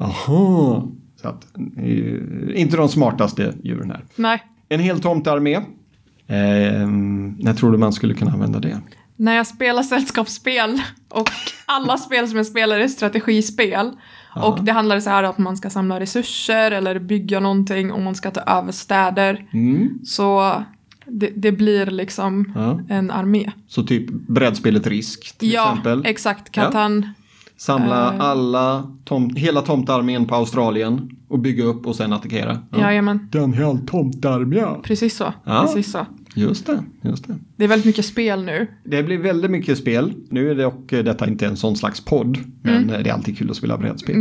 Aha. 0.00 0.88
Så 1.24 1.28
att, 1.30 1.46
eh, 1.76 2.60
inte 2.60 2.76
de 2.76 2.88
smartaste 2.88 3.54
djuren 3.62 3.90
här. 3.90 4.04
Nej. 4.16 4.42
En 4.68 4.80
hel 4.80 5.00
tomtearmé. 5.00 5.54
Eh, 5.54 5.62
när 7.38 7.54
tror 7.54 7.72
du 7.72 7.78
man 7.78 7.92
skulle 7.92 8.14
kunna 8.14 8.32
använda 8.32 8.58
det? 8.60 8.80
När 9.16 9.36
jag 9.36 9.46
spelar 9.46 9.82
sällskapsspel 9.82 10.82
och 11.08 11.28
alla 11.66 11.96
spel 11.96 12.28
som 12.28 12.36
jag 12.36 12.46
spelar 12.46 12.78
är 12.78 12.88
strategispel. 12.88 13.90
Och 14.36 14.64
det 14.64 14.72
handlar 14.72 15.00
så 15.00 15.10
här 15.10 15.22
att 15.22 15.38
man 15.38 15.56
ska 15.56 15.70
samla 15.70 16.00
resurser 16.00 16.70
eller 16.70 16.98
bygga 16.98 17.40
någonting 17.40 17.92
och 17.92 18.00
man 18.00 18.14
ska 18.14 18.30
ta 18.30 18.40
över 18.40 18.72
städer. 18.72 19.46
Mm. 19.52 19.98
Så 20.04 20.62
det, 21.06 21.30
det 21.36 21.52
blir 21.52 21.86
liksom 21.86 22.52
Ja. 22.54 22.80
en 22.88 23.10
armé. 23.10 23.50
Så 23.68 23.82
typ 23.82 24.10
brädspelet 24.10 24.86
Risk 24.86 25.38
till 25.38 25.52
ja, 25.52 25.70
exempel. 25.70 26.02
exakt. 26.06 26.52
Katan. 26.52 27.08
Samla 27.56 28.14
Eh. 28.14 28.20
alla, 28.20 28.92
tom, 29.04 29.36
hela 29.36 29.62
tomtarmén 29.62 30.26
på 30.26 30.34
Australien 30.34 31.10
och 31.28 31.38
bygga 31.38 31.64
upp 31.64 31.86
och 31.86 31.96
sen 31.96 32.12
attackera. 32.12 32.58
Ja. 32.70 32.78
Jajamän. 32.78 33.28
Den 33.32 33.52
hel 33.52 33.78
tomtarmé. 33.86 34.62
Precis 34.82 35.16
så. 35.16 35.34
Ja. 35.44 35.62
Precis 35.66 35.92
så. 35.92 36.06
Just 36.36 36.66
det, 36.66 36.84
just 37.02 37.26
det. 37.28 37.34
Det 37.56 37.64
är 37.64 37.68
väldigt 37.68 37.86
mycket 37.86 38.04
spel 38.04 38.44
nu. 38.44 38.66
Det 38.84 39.02
blir 39.02 39.18
väldigt 39.18 39.50
mycket 39.50 39.78
spel. 39.78 40.12
Nu 40.30 40.50
är 40.50 40.54
det 40.54 40.66
och 40.66 40.84
detta 40.88 41.28
inte 41.28 41.46
en 41.46 41.56
sån 41.56 41.76
slags 41.76 42.04
podd, 42.04 42.38
men 42.62 42.86
det 42.86 42.94
är 43.10 43.12
alltid 43.12 43.38
kul 43.38 43.50
att 43.50 43.56
spela 43.56 43.78
brädspel. 43.78 44.16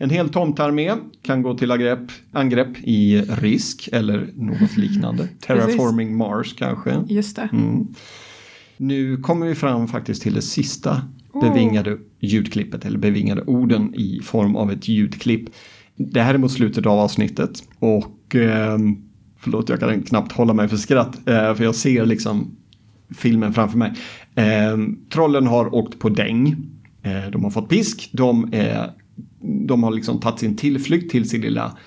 En 0.00 0.10
hel 0.10 0.28
tomtarmé 0.28 0.92
kan 1.22 1.42
gå 1.42 1.54
till 1.54 1.70
angrepp, 1.70 2.00
angrepp 2.32 2.78
i 2.82 3.20
Risk 3.20 3.88
eller 3.92 4.28
något 4.34 4.76
liknande. 4.76 5.28
Terraforming 5.46 6.16
Mars 6.16 6.54
kanske. 6.58 7.02
Just 7.08 7.36
det. 7.36 7.48
Mm. 7.52 7.86
Nu 8.76 9.16
kommer 9.16 9.46
vi 9.46 9.54
fram 9.54 9.88
faktiskt 9.88 10.22
till 10.22 10.34
det 10.34 10.42
sista 10.42 11.02
bevingade 11.40 11.98
ljudklippet 12.20 12.84
eller 12.84 12.98
bevingade 12.98 13.42
orden 13.42 13.94
i 13.94 14.20
form 14.22 14.56
av 14.56 14.72
ett 14.72 14.88
ljudklipp. 14.88 15.48
Det 15.96 16.20
här 16.20 16.34
är 16.34 16.38
mot 16.38 16.52
slutet 16.52 16.86
av 16.86 16.98
avsnittet 16.98 17.62
och 17.78 18.34
eh, 18.34 18.78
förlåt 19.38 19.68
jag 19.68 19.80
kan 19.80 20.02
knappt 20.02 20.32
hålla 20.32 20.52
mig 20.54 20.68
för 20.68 20.76
skratt 20.76 21.28
eh, 21.28 21.54
för 21.54 21.64
jag 21.64 21.74
ser 21.74 22.06
liksom 22.06 22.56
filmen 23.14 23.52
framför 23.52 23.78
mig. 23.78 23.92
Eh, 24.34 24.78
trollen 25.12 25.46
har 25.46 25.74
åkt 25.74 25.98
på 25.98 26.08
däng. 26.08 26.56
Eh, 27.02 27.30
de 27.32 27.44
har 27.44 27.50
fått 27.50 27.68
pisk. 27.68 28.10
De, 28.12 28.48
är, 28.52 28.90
de 29.66 29.82
har 29.82 29.90
liksom 29.90 30.20
tagit 30.20 30.38
sin 30.38 30.56
tillflykt 30.56 31.10
till 31.10 31.28
sin 31.28 31.40
lilla 31.40 31.78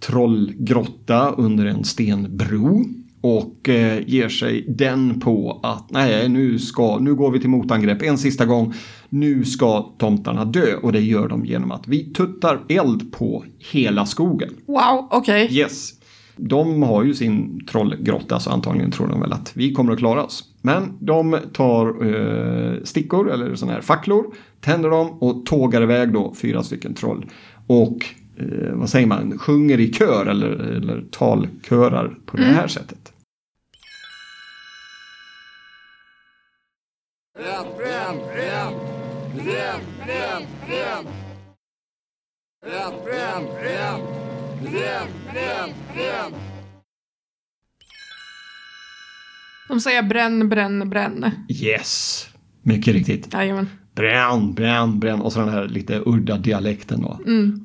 trollgrotta 0.00 1.30
under 1.30 1.66
en 1.66 1.84
stenbro. 1.84 2.84
Och 3.20 3.68
eh, 3.68 4.02
ger 4.06 4.28
sig 4.28 4.64
den 4.68 5.20
på 5.20 5.60
att 5.62 5.90
nej, 5.90 6.28
nu, 6.28 6.58
ska, 6.58 6.98
nu 6.98 7.14
går 7.14 7.30
vi 7.30 7.40
till 7.40 7.50
motangrepp 7.50 8.02
en 8.02 8.18
sista 8.18 8.46
gång. 8.46 8.74
Nu 9.08 9.44
ska 9.44 9.82
tomtarna 9.98 10.44
dö 10.44 10.74
och 10.82 10.92
det 10.92 11.00
gör 11.00 11.28
de 11.28 11.44
genom 11.44 11.70
att 11.72 11.88
vi 11.88 12.12
tuttar 12.12 12.60
eld 12.68 13.12
på 13.12 13.44
hela 13.72 14.06
skogen. 14.06 14.50
Wow, 14.66 15.08
okej. 15.10 15.48
Yes. 15.50 15.92
De 16.36 16.82
har 16.82 17.04
ju 17.04 17.14
sin 17.14 17.66
trollgrotta 17.66 18.40
så 18.40 18.50
antagligen 18.50 18.90
tror 18.90 19.08
de 19.08 19.20
väl 19.20 19.32
att 19.32 19.52
vi 19.54 19.72
kommer 19.72 19.92
att 19.92 19.98
klara 19.98 20.24
oss. 20.24 20.44
Men 20.62 20.98
de 21.00 21.38
tar 21.52 21.86
eh, 22.06 22.82
stickor 22.84 23.30
eller 23.30 23.54
sådana 23.54 23.74
här 23.74 23.82
facklor, 23.82 24.34
tänder 24.60 24.90
dem 24.90 25.10
och 25.10 25.46
tågar 25.46 25.82
iväg 25.82 26.12
då 26.12 26.34
fyra 26.34 26.62
stycken 26.62 26.94
troll. 26.94 27.26
Och 27.66 27.96
eh, 28.40 28.72
vad 28.72 28.90
säger 28.90 29.06
man, 29.06 29.38
sjunger 29.38 29.80
i 29.80 29.92
kör 29.92 30.26
eller, 30.26 30.50
eller 30.50 31.02
talkörar 31.10 32.08
på 32.26 32.36
det 32.36 32.44
här 32.44 32.68
sättet. 32.68 33.12
De 49.68 49.80
säger 49.80 50.02
bränn, 50.02 50.48
bränn, 50.48 50.90
bränn. 50.90 51.30
Yes, 51.48 52.26
mycket 52.62 52.94
riktigt. 52.94 53.32
Jajamän. 53.32 53.79
Bränn, 53.94 54.52
bränn, 54.54 55.00
bränn 55.00 55.20
och 55.20 55.32
så 55.32 55.40
den 55.40 55.48
här 55.48 55.68
lite 55.68 56.02
udda 56.06 56.36
dialekten 56.38 57.00
då. 57.02 57.18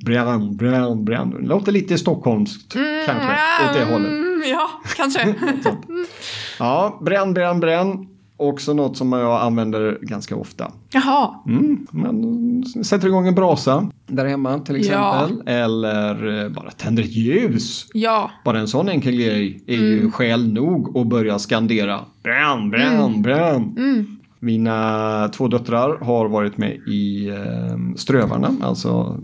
Bränn, 0.05 0.55
bränn, 0.57 1.05
bränn. 1.05 1.35
Låter 1.39 1.71
lite 1.71 1.97
stockholmskt 1.97 2.73
kanske 3.05 3.33
åt 3.69 3.73
det 3.73 3.85
hållet. 3.93 4.11
Mm, 4.11 4.41
ja, 4.49 4.69
kanske. 4.95 5.35
Ja, 6.59 6.99
bränn, 7.01 7.33
bränn, 7.33 7.59
bränn. 7.59 8.07
Också 8.37 8.73
något 8.73 8.97
som 8.97 9.13
jag 9.13 9.41
använder 9.41 9.97
ganska 10.01 10.35
ofta. 10.35 10.71
Jaha. 10.93 11.29
Mm, 11.47 11.87
man 11.91 12.63
sätter 12.85 13.07
igång 13.07 13.27
en 13.27 13.35
brasa 13.35 13.89
där 14.07 14.25
hemma 14.25 14.59
till 14.59 14.85
Ja. 14.87 15.23
exempel. 15.23 15.47
Eller 15.53 16.43
eh, 16.43 16.49
bara 16.49 16.71
tänder 16.71 17.03
ett 17.03 17.15
ljus. 17.15 17.85
Ja. 17.93 18.31
Bara 18.45 18.59
en 18.59 18.67
sån 18.67 18.89
enkel 18.89 19.15
grej 19.15 19.63
är 19.67 19.75
ju 19.75 20.11
skäl 20.11 20.53
nog 20.53 20.97
att 20.97 21.07
börja 21.07 21.39
skandera 21.39 21.99
bränn, 22.23 22.69
bränn, 22.69 23.21
bränn. 23.21 24.14
Mina 24.45 25.29
två 25.29 25.47
döttrar 25.47 25.97
har 25.97 26.29
varit 26.29 26.57
med 26.57 26.71
i 26.87 27.27
eh, 27.27 27.95
Strövarna, 27.95 28.51
alltså 28.61 29.19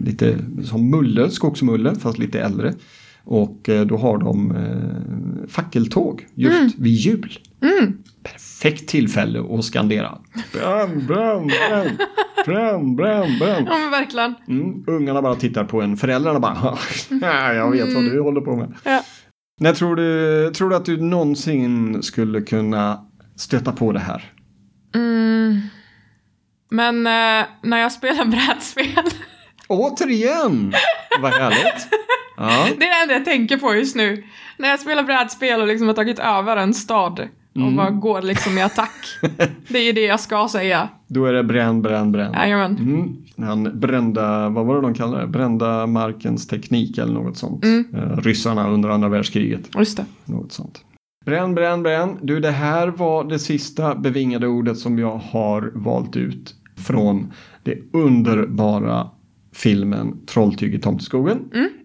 lite 0.00 0.38
som 0.64 0.90
Mulle, 0.90 1.30
skogsmulle, 1.30 1.94
fast 1.94 2.18
lite 2.18 2.40
äldre. 2.40 2.74
Och 3.24 3.68
eh, 3.68 3.86
då 3.86 3.96
har 3.96 4.18
de 4.18 4.56
eh, 4.56 5.48
fackeltåg 5.48 6.26
just 6.34 6.78
vid 6.78 6.92
jul. 6.92 7.38
Perfekt 8.22 8.88
tillfälle 8.88 9.58
att 9.58 9.64
skandera. 9.64 10.18
Bränn, 10.52 11.06
bränn, 11.06 11.46
bränn, 11.46 11.98
bränn, 12.46 12.96
bränn, 12.96 13.38
bränn. 13.38 13.64
Ja, 13.66 13.78
men 13.78 13.90
verkligen. 13.90 14.34
Mm, 14.48 14.84
ungarna 14.86 15.22
bara 15.22 15.34
tittar 15.34 15.64
på 15.64 15.82
en, 15.82 15.96
föräldrarna 15.96 16.40
bara 16.40 16.56
ja, 17.20 17.52
jag 17.52 17.70
vet 17.70 17.94
vad 17.94 18.04
du 18.04 18.20
håller 18.20 18.40
på 18.40 18.56
med. 18.56 18.74
Ja. 18.84 19.02
När 19.60 19.72
tror 19.72 19.96
du, 19.96 20.50
tror 20.54 20.70
du 20.70 20.76
att 20.76 20.84
du 20.84 20.96
någonsin 20.96 22.02
skulle 22.02 22.40
kunna 22.40 23.00
stöta 23.36 23.72
på 23.72 23.92
det 23.92 24.00
här? 24.00 24.32
Mm. 24.94 25.60
Men 26.70 27.06
eh, 27.06 27.46
när 27.62 27.78
jag 27.78 27.92
spelar 27.92 28.24
brädspel, 28.24 29.04
Återigen! 29.68 30.72
Vad 31.22 31.32
härligt. 31.32 31.88
Ja. 32.40 32.66
det 32.78 32.86
är 32.86 32.90
det 32.90 33.02
enda 33.02 33.14
jag 33.14 33.24
tänker 33.24 33.56
på 33.56 33.74
just 33.74 33.96
nu. 33.96 34.24
När 34.58 34.68
jag 34.68 34.80
spelar 34.80 35.02
brädspel 35.02 35.60
och 35.60 35.66
liksom 35.66 35.86
har 35.86 35.94
tagit 35.94 36.18
över 36.18 36.56
en 36.56 36.74
stad 36.74 37.20
och 37.54 37.56
Mm. 37.62 37.76
bara 37.76 37.90
går 37.90 38.22
liksom 38.22 38.58
i 38.58 38.62
attack. 38.62 38.94
Det 39.68 39.78
är 39.78 39.92
det 39.92 40.00
jag 40.04 40.20
ska 40.20 40.48
säga. 40.48 40.88
Då 41.06 41.24
är 41.26 41.32
det 41.32 41.42
bränn, 41.44 41.82
bränn, 41.82 42.12
bränn. 42.12 42.32
Jajamän. 42.32 42.76
Mm. 42.76 43.16
Han 43.48 43.80
brända, 43.80 44.48
vad 44.48 44.66
var 44.66 44.74
det 44.74 44.80
de 44.80 44.94
kallade 44.94 45.22
det? 45.22 45.28
Brända 45.28 45.86
markens 45.86 46.46
teknik 46.46 46.98
eller 46.98 47.12
något 47.12 47.36
sånt. 47.38 47.64
Eh, 47.64 48.16
ryssarna 48.16 48.68
under 48.68 48.88
andra 48.88 49.08
världskriget. 49.08 49.68
Just 49.78 49.96
det. 49.96 50.04
Något 50.24 50.52
sånt. 50.52 50.84
Bränn, 51.28 51.54
bränn, 51.54 51.82
bränn. 51.82 52.18
Du, 52.22 52.40
det 52.40 52.50
här 52.50 52.88
var 52.88 53.24
det 53.24 53.38
sista 53.38 53.94
bevingade 53.94 54.46
ordet 54.46 54.78
som 54.78 54.98
jag 54.98 55.16
har 55.16 55.72
valt 55.74 56.16
ut 56.16 56.54
från 56.76 57.32
det 57.62 57.78
underbara 57.92 59.10
filmen 59.58 60.16
Trolltyg 60.26 60.74
i 60.74 60.78
Tomteskogen. 60.78 61.38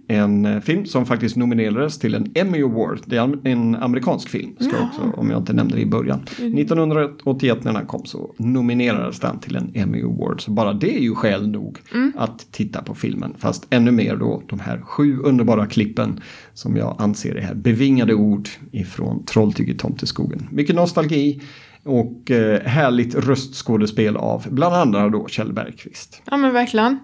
En 0.07 0.45
eh, 0.45 0.59
film 0.59 0.86
som 0.86 1.05
faktiskt 1.05 1.36
nominerades 1.36 1.99
till 1.99 2.15
en 2.15 2.31
Emmy 2.36 2.63
Award. 2.63 2.99
Det 3.05 3.17
är 3.17 3.47
en 3.47 3.75
amerikansk 3.75 4.29
film, 4.29 4.55
ska 4.59 4.77
jag 4.77 4.83
också, 4.83 5.01
om 5.19 5.29
jag 5.29 5.39
inte 5.39 5.53
nämnde 5.53 5.75
det 5.75 5.81
i 5.81 5.86
början. 5.86 6.19
1981 6.19 7.63
när 7.63 7.73
den 7.73 7.86
kom 7.86 8.05
så 8.05 8.33
nominerades 8.38 9.19
den 9.19 9.39
till 9.39 9.55
en 9.55 9.71
Emmy 9.73 10.03
Award. 10.03 10.41
Så 10.41 10.51
bara 10.51 10.73
det 10.73 10.97
är 10.97 11.01
ju 11.01 11.15
skäl 11.15 11.49
nog 11.49 11.77
att 12.15 12.51
titta 12.51 12.81
på 12.81 12.95
filmen. 12.95 13.36
Fast 13.38 13.67
ännu 13.69 13.91
mer 13.91 14.15
då 14.15 14.43
de 14.49 14.59
här 14.59 14.81
sju 14.81 15.19
underbara 15.19 15.65
klippen 15.65 16.21
som 16.53 16.77
jag 16.77 16.95
anser 16.99 17.36
är 17.36 17.55
bevingade 17.55 18.13
ord 18.13 18.49
ifrån 18.71 19.25
Trolltyg 19.25 19.69
i 19.69 19.77
Tomteskogen. 19.77 20.47
Mycket 20.51 20.75
nostalgi 20.75 21.41
och 21.83 22.31
eh, 22.31 22.62
härligt 22.62 23.15
röstskådespel 23.15 24.17
av 24.17 24.45
bland 24.49 24.75
andra 24.75 25.09
då 25.09 25.27
Kjell 25.27 25.53
Bergqvist. 25.53 26.21
Ja 26.25 26.38
men 26.38 26.53
verkligen. 26.53 26.99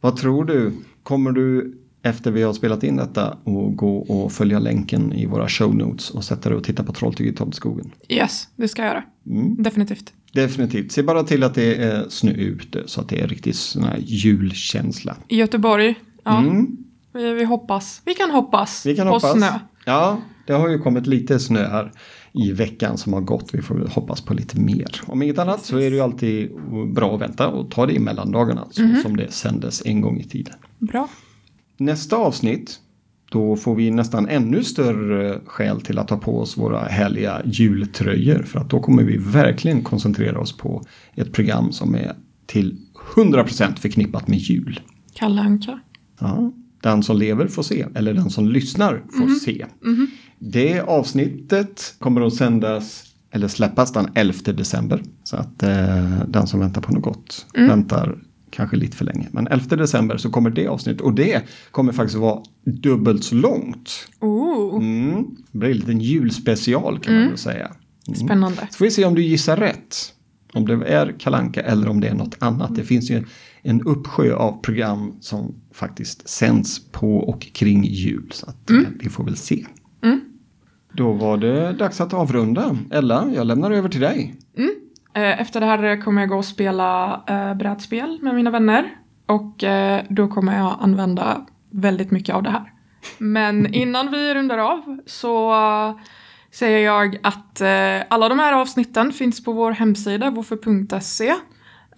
Vad 0.00 0.16
tror 0.16 0.44
du? 0.44 0.72
Kommer 1.02 1.32
du 1.32 1.74
efter 2.02 2.30
vi 2.30 2.42
har 2.42 2.52
spelat 2.52 2.82
in 2.84 2.96
detta 2.96 3.38
och 3.44 3.76
gå 3.76 3.96
och 3.98 4.32
följa 4.32 4.58
länken 4.58 5.12
i 5.12 5.26
våra 5.26 5.48
show 5.48 5.74
notes 5.76 6.10
och 6.10 6.24
sätta 6.24 6.48
dig 6.48 6.58
och 6.58 6.64
titta 6.64 6.84
på 6.84 6.92
Trolltyg 6.92 7.26
i 7.26 7.32
Tomteskogen? 7.32 7.90
Yes, 8.08 8.48
det 8.56 8.68
ska 8.68 8.82
jag 8.82 8.88
göra. 8.88 9.04
Mm. 9.26 9.62
Definitivt. 9.62 10.12
Definitivt. 10.32 10.92
Se 10.92 11.02
bara 11.02 11.22
till 11.22 11.42
att 11.42 11.54
det 11.54 11.74
är 11.82 12.06
snö 12.08 12.30
ute 12.32 12.82
så 12.86 13.00
att 13.00 13.08
det 13.08 13.20
är 13.20 13.28
riktigt 13.28 13.56
sån 13.56 13.84
här 13.84 13.98
julkänsla. 13.98 15.16
I 15.28 15.36
Göteborg. 15.36 15.94
Ja, 16.24 16.38
Mm. 16.38 16.76
vi, 17.14 17.32
vi 17.32 17.44
hoppas. 17.44 18.02
Vi 18.04 18.14
kan 18.14 18.30
hoppas 18.30 18.86
Vi 18.86 18.96
kan 18.96 19.06
på 19.06 19.12
hoppas. 19.14 19.32
snö. 19.32 19.50
Ja, 19.84 20.20
det 20.46 20.52
har 20.52 20.68
ju 20.68 20.78
kommit 20.78 21.06
lite 21.06 21.38
snö 21.38 21.68
här 21.68 21.92
i 22.38 22.52
veckan 22.52 22.96
som 22.98 23.12
har 23.12 23.20
gått. 23.20 23.50
Vi 23.52 23.62
får 23.62 23.88
hoppas 23.94 24.20
på 24.20 24.34
lite 24.34 24.60
mer. 24.60 25.00
Om 25.06 25.22
inget 25.22 25.38
annat 25.38 25.64
så 25.64 25.76
är 25.76 25.90
det 25.90 25.96
ju 25.96 26.00
alltid 26.02 26.50
bra 26.94 27.14
att 27.14 27.20
vänta 27.20 27.48
och 27.48 27.70
ta 27.70 27.86
det 27.86 27.92
i 27.92 27.98
mellandagarna 27.98 28.66
så 28.70 28.82
Mhm. 28.82 28.96
som 29.02 29.16
det 29.16 29.32
sändes 29.32 29.82
en 29.86 30.00
gång 30.00 30.20
i 30.20 30.24
tiden. 30.24 30.54
Bra. 30.78 31.08
Nästa 31.76 32.16
avsnitt, 32.16 32.78
då 33.30 33.56
får 33.56 33.74
vi 33.74 33.90
nästan 33.90 34.28
ännu 34.28 34.64
större 34.64 35.40
skäl 35.46 35.80
till 35.80 35.98
att 35.98 36.08
ta 36.08 36.16
på 36.16 36.38
oss 36.40 36.56
våra 36.58 36.80
härliga 36.80 37.42
jultröjor. 37.44 38.42
För 38.42 38.60
att 38.60 38.70
då 38.70 38.80
kommer 38.80 39.02
vi 39.02 39.16
verkligen 39.16 39.82
koncentrera 39.82 40.40
oss 40.40 40.56
på 40.56 40.82
ett 41.14 41.32
program 41.32 41.72
som 41.72 41.94
är 41.94 42.12
till 42.46 42.76
100% 43.14 43.78
förknippat 43.78 44.28
med 44.28 44.38
jul. 44.38 44.80
Kalle 45.14 45.40
Anka. 45.40 45.80
Ja, 46.20 46.52
den 46.80 47.02
som 47.02 47.18
lever 47.18 47.46
får 47.46 47.62
se, 47.62 47.86
eller 47.94 48.14
den 48.14 48.30
som 48.30 48.48
lyssnar 48.48 49.02
får 49.18 49.28
se. 49.40 49.66
Det 50.38 50.80
avsnittet 50.80 51.94
kommer 51.98 52.20
att 52.26 52.34
sändas, 52.34 53.04
eller 53.30 53.48
släppas 53.48 53.92
den 53.92 54.08
11 54.14 54.52
december. 54.52 55.02
Så 55.24 55.36
att 55.36 55.62
eh, 55.62 56.20
den 56.28 56.46
som 56.46 56.60
väntar 56.60 56.80
på 56.80 56.92
något 56.92 57.02
gott 57.02 57.46
väntar 57.68 58.18
kanske 58.50 58.76
lite 58.76 58.96
för 58.96 59.04
länge. 59.04 59.28
Men 59.30 59.46
11 59.46 59.76
december 59.76 60.16
så 60.16 60.30
kommer 60.30 60.50
det 60.50 60.66
avsnittet 60.66 61.00
och 61.00 61.14
det 61.14 61.42
kommer 61.70 61.92
faktiskt 61.92 62.18
vara 62.18 62.42
dubbelt 62.64 63.24
så 63.24 63.34
långt. 63.34 64.08
Oh, 64.20 64.76
Mm. 64.82 65.24
Det 65.52 65.58
blir 65.58 65.70
en 65.70 65.76
liten 65.76 66.00
julspecial 66.00 66.98
kan 66.98 67.14
man 67.14 67.28
väl 67.28 67.38
säga. 67.38 67.70
spännande. 68.26 68.68
Så 68.70 68.76
får 68.78 68.84
vi 68.84 68.90
se 68.90 69.04
om 69.04 69.14
du 69.14 69.22
gissar 69.22 69.56
rätt. 69.56 69.96
Om 70.52 70.66
det 70.66 70.72
är 70.86 71.14
Kalanka 71.18 71.60
eller 71.62 71.88
om 71.88 72.00
det 72.00 72.08
är 72.08 72.14
något 72.14 72.36
annat. 72.38 72.74
Det 72.74 72.84
finns 72.84 73.10
ju 73.10 73.24
en 73.68 73.82
uppsjö 73.82 74.34
av 74.34 74.62
program 74.62 75.12
som 75.20 75.54
faktiskt 75.72 76.28
sänds 76.28 76.90
på 76.92 77.16
och 77.16 77.40
kring 77.40 77.84
jul. 77.84 78.28
Så 78.32 78.46
att, 78.50 78.70
eh, 78.70 78.76
vi 79.00 79.08
får 79.08 79.24
väl 79.24 79.36
se. 79.36 79.66
Då 80.92 81.12
var 81.12 81.36
det 81.36 81.72
dags 81.72 82.00
att 82.00 82.14
avrunda. 82.14 82.76
Ella, 82.90 83.28
jag 83.34 83.46
lämnar 83.46 83.70
över 83.70 83.88
till 83.88 84.00
dig. 84.00 84.34
Eh, 85.14 85.40
Efter 85.40 85.60
det 85.60 85.66
här 85.66 86.02
kommer 86.02 86.22
jag 86.22 86.28
gå 86.28 86.36
och 86.36 86.44
spela 86.44 87.22
eh, 87.28 87.54
brädspel 87.54 88.18
med 88.22 88.34
mina 88.34 88.50
vänner. 88.50 88.90
Och 89.26 89.64
då 90.08 90.28
kommer 90.28 90.58
jag 90.58 90.76
använda 90.80 91.46
väldigt 91.70 92.10
mycket 92.10 92.34
av 92.34 92.42
det 92.42 92.50
här. 92.50 92.72
Men 93.18 93.74
innan 93.74 94.10
vi 94.10 94.34
rundar 94.34 94.58
av 94.58 94.98
så 95.06 95.52
säger 96.50 96.78
jag 96.78 97.18
att 97.22 97.62
alla 98.08 98.28
de 98.28 98.38
här 98.38 98.52
avsnitten 98.52 99.12
finns 99.12 99.44
på 99.44 99.52
vår 99.52 99.72
hemsida, 99.72 100.30
woffer.se. 100.30 101.34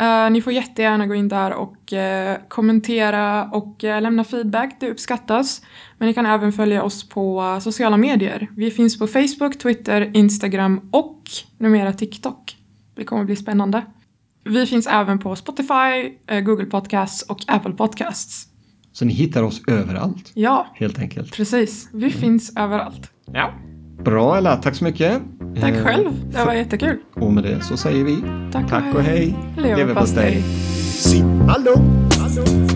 Eh, 0.00 0.30
ni 0.30 0.40
får 0.42 0.52
jättegärna 0.52 1.06
gå 1.06 1.14
in 1.14 1.28
där 1.28 1.52
och 1.52 1.92
eh, 1.92 2.38
kommentera 2.48 3.44
och 3.44 3.84
eh, 3.84 4.02
lämna 4.02 4.24
feedback, 4.24 4.76
det 4.80 4.90
uppskattas. 4.90 5.62
Men 5.98 6.08
ni 6.08 6.14
kan 6.14 6.26
även 6.26 6.52
följa 6.52 6.82
oss 6.82 7.08
på 7.08 7.58
sociala 7.62 7.96
medier. 7.96 8.48
Vi 8.56 8.70
finns 8.70 8.98
på 8.98 9.06
Facebook, 9.06 9.58
Twitter, 9.58 10.10
Instagram 10.16 10.88
och 10.92 11.22
numera 11.58 11.92
TikTok. 11.92 12.56
Det 12.96 13.04
kommer 13.04 13.24
bli 13.24 13.36
spännande. 13.36 13.82
Vi 14.44 14.66
finns 14.66 14.86
även 14.86 15.18
på 15.18 15.36
Spotify, 15.36 16.12
Google 16.44 16.66
Podcasts 16.66 17.22
och 17.22 17.38
Apple 17.46 17.72
Podcasts. 17.72 18.46
Så 18.92 19.04
ni 19.04 19.12
hittar 19.12 19.42
oss 19.42 19.62
överallt, 19.68 20.30
Ja, 20.34 20.66
helt 20.74 20.98
enkelt. 20.98 21.32
precis. 21.36 21.88
Vi 21.92 22.10
finns 22.10 22.52
överallt. 22.56 23.10
Ja. 23.32 23.54
Bra 24.04 24.36
Ella, 24.36 24.56
tack 24.56 24.74
så 24.74 24.84
mycket. 24.84 25.22
Tack 25.60 25.74
Eh, 25.74 25.84
själv, 25.84 26.10
det 26.32 26.44
var 26.44 26.52
jättekul. 26.54 26.96
Och 27.14 27.32
med 27.32 27.44
det 27.44 27.60
så 27.60 27.76
säger 27.76 28.04
vi 28.04 28.16
Tack 28.52 28.64
och 28.64 28.70
tack 28.70 28.94
och 28.94 29.02
hej. 29.02 29.36
Leverpastej. 29.56 30.44
Lugnt, 31.14 31.50
hallå, 31.50 31.74
hallå. 32.18 32.69